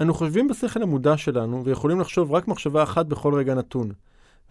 [0.00, 3.92] אנו חושבים בשכל המודע שלנו, ויכולים לחשוב רק מחשבה אחת בכל רגע נתון.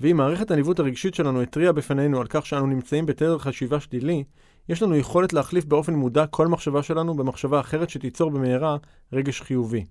[0.01, 4.23] ואם מערכת הניווט הרגשית שלנו התריעה בפנינו על כך שאנו נמצאים בתדר חשיבה שלילי,
[4.69, 8.77] יש לנו יכולת להחליף באופן מודע כל מחשבה שלנו במחשבה אחרת שתיצור במהרה
[9.13, 9.85] רגש חיובי.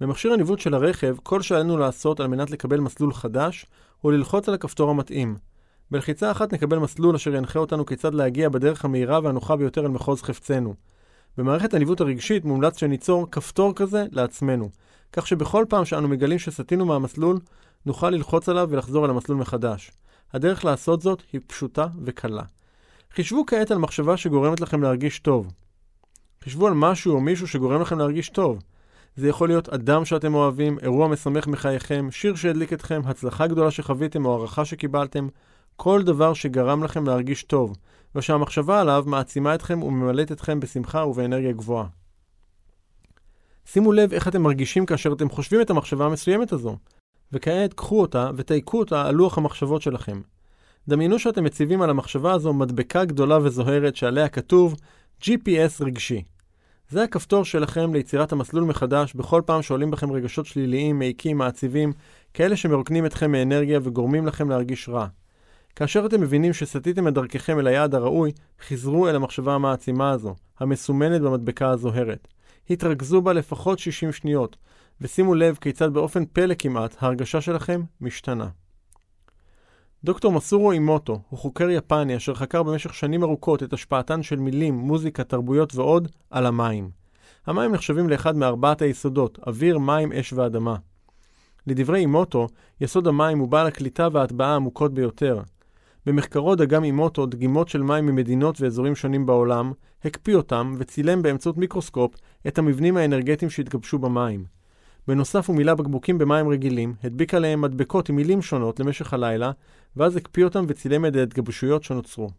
[0.00, 3.66] במכשיר הניווט של הרכב, כל שעלינו לעשות על מנת לקבל מסלול חדש,
[4.00, 5.36] הוא ללחוץ על הכפתור המתאים.
[5.90, 10.22] בלחיצה אחת נקבל מסלול אשר ינחה אותנו כיצד להגיע בדרך המהירה והנוחה ביותר אל מחוז
[10.22, 10.74] חפצנו.
[11.38, 14.70] במערכת הניווט הרגשית מומלץ שניצור כפתור כזה לעצמנו,
[15.12, 17.38] כך שבכל פעם שאנו מגלים שסטינו מהמסלול,
[17.86, 19.90] נוכל ללחוץ עליו ולחזור אל המסלול מחדש.
[20.32, 22.42] הדרך לעשות זאת היא פשוטה וקלה.
[23.14, 25.52] חישבו כעת על מחשבה שגורמת לכם להרגיש טוב.
[26.44, 28.58] חישבו על משהו או מישהו שגורם לכם להרגיש טוב.
[29.16, 34.26] זה יכול להיות אדם שאתם אוהבים, אירוע משמח מחייכם, שיר שהדליק אתכם, הצלחה גדולה שחוויתם
[34.26, 35.28] או הערכה שקיבלתם,
[35.76, 37.76] כל דבר שגרם לכם להרגיש טוב,
[38.14, 41.86] ושהמחשבה עליו מעצימה אתכם וממלאת אתכם בשמחה ובאנרגיה גבוהה.
[43.64, 46.76] שימו לב איך אתם מרגישים כאשר אתם חושבים את המחשבה המסוימת הזו,
[47.32, 50.20] וכעת קחו אותה ותייקו אותה על לוח המחשבות שלכם.
[50.88, 54.74] דמיינו שאתם מציבים על המחשבה הזו מדבקה גדולה וזוהרת שעליה כתוב
[55.22, 56.22] GPS רגשי.
[56.88, 61.92] זה הכפתור שלכם ליצירת המסלול מחדש בכל פעם שעולים בכם רגשות שליליים, מעיקים, מעציבים,
[62.34, 65.06] כאלה שמרוקנים אתכם מאנרגיה וגורמים לכם להרגיש רע.
[65.76, 68.32] כאשר אתם מבינים שסטיתם את דרככם אל היעד הראוי,
[68.68, 72.28] חזרו אל המחשבה המעצימה הזו, המסומנת במדבקה הזוהרת.
[72.70, 74.56] התרכזו בה לפחות 60 שניות,
[75.00, 78.48] ושימו לב כיצד באופן פלא כמעט ההרגשה שלכם משתנה.
[80.04, 84.74] דוקטור מסורו אימוטו הוא חוקר יפני אשר חקר במשך שנים ארוכות את השפעתן של מילים,
[84.74, 86.90] מוזיקה, תרבויות ועוד על המים.
[87.46, 90.76] המים נחשבים לאחד מארבעת היסודות, אוויר, מים, אש ואדמה.
[91.66, 92.46] לדברי אימוטו,
[92.80, 95.40] יסוד המים הוא בעל הקליטה וההטבעה העמוקות ביותר.
[96.06, 99.72] במחקרו דגם אימוטו דגימות של מים ממדינות ואזורים שונים בעולם,
[100.04, 102.14] הקפיא אותם וצילם באמצעות מיקרוסקופ
[102.46, 104.44] את המבנים האנרגטיים שהתגבשו במים.
[105.08, 109.50] בנוסף הוא מילא בקבוקים במים רגילים, הדביק עליהם מדבקות עם מילים שונות למשך הלילה,
[109.96, 112.30] ואז הקפיא אותם וצילם את ההתגבשויות שנוצרו.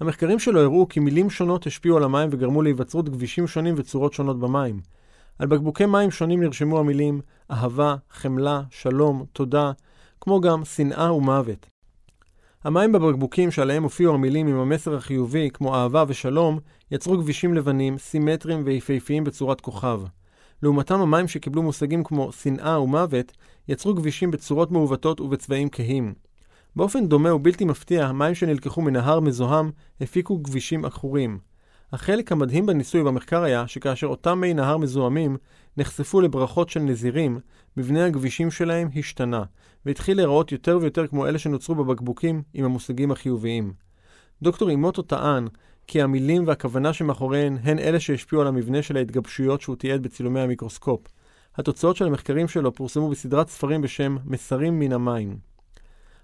[0.00, 4.40] המחקרים שלו הראו כי מילים שונות השפיעו על המים וגרמו להיווצרות גבישים שונים וצורות שונות
[4.40, 4.80] במים.
[5.38, 9.72] על בקבוקי מים שונים נרשמו המילים אהבה, חמלה, שלום, תודה,
[10.20, 11.66] כמו גם שנאה ומוות.
[12.64, 16.58] המים בבקבוקים שעליהם הופיעו המילים עם המסר החיובי, כמו אהבה ושלום,
[16.90, 20.00] יצרו גבישים לבנים, סימטריים ויפהפיים בצורת כוכב.
[20.62, 23.32] לעומתם המים שקיבלו מושגים כמו שנאה ומוות,
[23.68, 26.14] יצרו גבישים בצורות מעוותות ובצבעים כהים.
[26.76, 31.38] באופן דומה ובלתי מפתיע, המים שנלקחו מנהר מזוהם הפיקו גבישים עכורים.
[31.92, 35.36] החלק המדהים בניסוי במחקר היה שכאשר אותם מי נהר מזוהמים
[35.76, 37.40] נחשפו לברכות של נזירים,
[37.76, 39.42] מבנה הגבישים שלהם השתנה,
[39.86, 43.72] והתחיל להיראות יותר ויותר כמו אלה שנוצרו בבקבוקים עם המושגים החיוביים.
[44.42, 45.46] דוקטור אימוטו טען
[45.90, 51.00] כי המילים והכוונה שמאחוריהן הן אלה שהשפיעו על המבנה של ההתגבשויות שהוא תיעד בצילומי המיקרוסקופ.
[51.56, 55.38] התוצאות של המחקרים שלו פורסמו בסדרת ספרים בשם מסרים מן המים.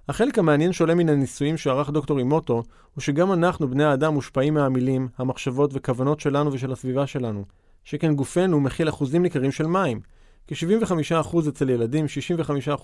[0.08, 2.62] החלק המעניין שעולה מן הניסויים שערך דוקטור אימוטו,
[2.94, 7.44] הוא שגם אנחנו, בני האדם, מושפעים מהמילים, המחשבות וכוונות שלנו ושל הסביבה שלנו,
[7.84, 10.00] שכן גופנו מכיל אחוזים ניכרים של מים.
[10.46, 12.06] כ-75% אצל ילדים,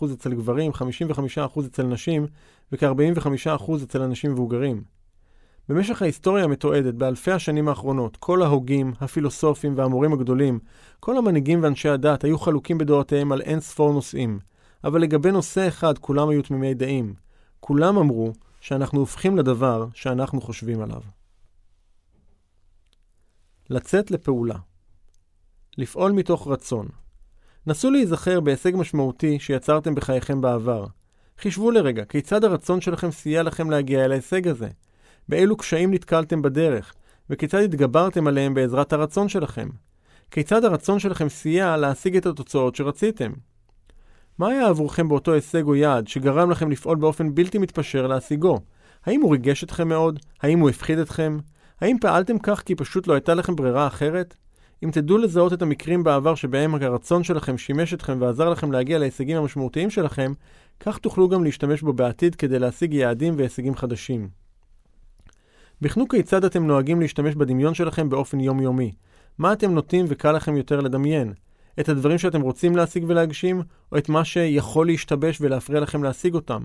[0.01, 2.27] 65% אצל גברים, 55% אצל נשים
[2.73, 5.02] וכ-45% אצל אנשים מבוגרים.
[5.69, 10.59] במשך ההיסטוריה המתועדת באלפי השנים האחרונות, כל ההוגים, הפילוסופים והמורים הגדולים,
[11.01, 14.39] כל המנהיגים ואנשי הדת היו חלוקים בדעותיהם על אין ספור נושאים.
[14.85, 17.15] אבל לגבי נושא אחד כולם היו תמימי דעים.
[17.61, 21.01] כולם אמרו שאנחנו הופכים לדבר שאנחנו חושבים עליו.
[23.71, 24.59] לצאת לפעולה.
[25.79, 26.89] לפעול מתוך רצון.
[27.67, 30.87] נסו להיזכר בהישג משמעותי שיצרתם בחייכם בעבר.
[31.39, 34.69] חישבו לרגע, כיצד הרצון שלכם סייע לכם להגיע אל ההישג הזה?
[35.29, 36.95] באילו קשיים נתקלתם בדרך?
[37.31, 39.69] וכיצד התגברתם עליהם בעזרת הרצון שלכם?
[40.31, 43.33] כיצד הרצון שלכם סייע להשיג את התוצאות שרציתם?
[44.39, 48.59] מה היה עבורכם באותו הישג או יעד שגרם לכם לפעול באופן בלתי מתפשר להשיגו?
[49.07, 50.19] האם הוא ריגש אתכם מאוד?
[50.41, 51.39] האם הוא הפחיד אתכם?
[51.81, 54.35] האם פעלתם כך כי פשוט לא הייתה לכם ברירה אחרת?
[54.85, 59.37] אם תדעו לזהות את המקרים בעבר שבהם הרצון שלכם שימש אתכם ועזר לכם להגיע להישגים
[59.37, 60.33] המשמעותיים שלכם,
[60.81, 64.42] כך תוכלו גם להשתמש בו בעתיד כדי להשיג יעדים והישגים חדשים.
[65.83, 68.93] בחנו כיצד אתם נוהגים להשתמש בדמיון שלכם באופן יומיומי.
[69.39, 71.33] מה אתם נוטים וקל לכם יותר לדמיין?
[71.81, 73.63] את הדברים שאתם רוצים להשיג ולהגשים,
[73.93, 76.63] או את מה שיכול להשתבש ולהפריע לכם להשיג אותם?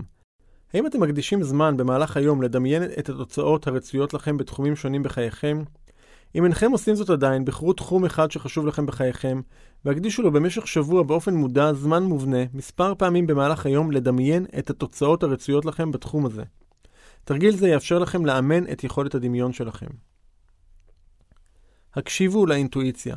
[0.73, 5.63] האם אתם מקדישים זמן במהלך היום לדמיין את התוצאות הרצויות לכם בתחומים שונים בחייכם?
[6.35, 9.41] אם אינכם עושים זאת עדיין, בחרו תחום אחד שחשוב לכם בחייכם,
[9.85, 15.23] והקדישו לו במשך שבוע באופן מודע זמן מובנה, מספר פעמים במהלך היום, לדמיין את התוצאות
[15.23, 16.43] הרצויות לכם בתחום הזה.
[17.27, 19.87] תרגיל זה יאפשר לכם לאמן את יכולת הדמיון שלכם.
[21.93, 23.15] הקשיבו לאינטואיציה.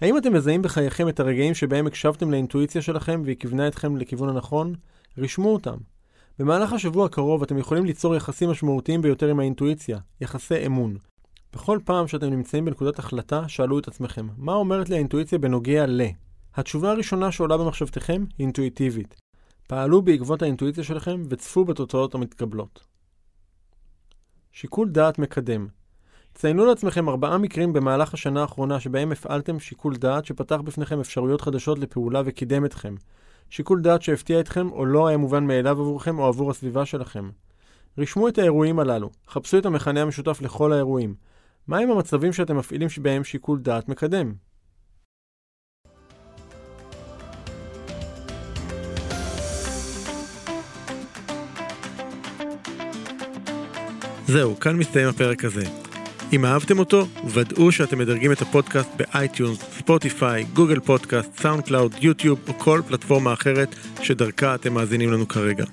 [0.00, 4.74] האם אתם מזהים בחייכם את הרגעים שבהם הקשבתם לאינטואיציה שלכם והיא כיוונה אתכם לכיוון הנכון?
[5.18, 5.76] רשמו אותם.
[6.38, 10.96] במהלך השבוע הקרוב אתם יכולים ליצור יחסים משמעותיים ביותר עם האינטואיציה, יחסי אמון.
[11.52, 16.02] בכל פעם שאתם נמצאים בנקודת החלטה, שאלו את עצמכם, מה אומרת לי האינטואיציה בנוגע ל?
[16.54, 19.20] התשובה הראשונה שעולה במחשבתכם היא אינטואיטיבית.
[19.68, 22.89] פעלו בעקבות האינטואיציה שלכם וצפו בתוצאות המתקבלות.
[24.52, 25.66] שיקול דעת מקדם
[26.34, 31.78] ציינו לעצמכם ארבעה מקרים במהלך השנה האחרונה שבהם הפעלתם שיקול דעת שפתח בפניכם אפשרויות חדשות
[31.78, 32.94] לפעולה וקידם אתכם.
[33.50, 37.30] שיקול דעת שהפתיע אתכם או לא היה מובן מאליו עבורכם או עבור הסביבה שלכם.
[37.98, 41.14] רשמו את האירועים הללו, חפשו את המכנה המשותף לכל האירועים.
[41.68, 44.34] מהם המצבים שאתם מפעילים שבהם שיקול דעת מקדם?
[54.30, 55.64] זהו, כאן מסתיים הפרק הזה.
[56.32, 62.38] אם אהבתם אותו, ודאו שאתם מדרגים את הפודקאסט ב iTunes, Spotify, Google Podcast, SoundCloud, YouTube
[62.48, 65.64] או כל פלטפורמה אחרת שדרכה אתם מאזינים לנו כרגע.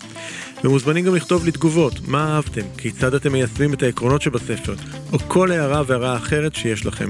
[0.64, 4.76] ומוזמנים גם לכתוב לי תגובות, מה אהבתם, כיצד אתם מיישמים את העקרונות שבספר,
[5.14, 7.10] או כל הערה והערה אחרת שיש לכם.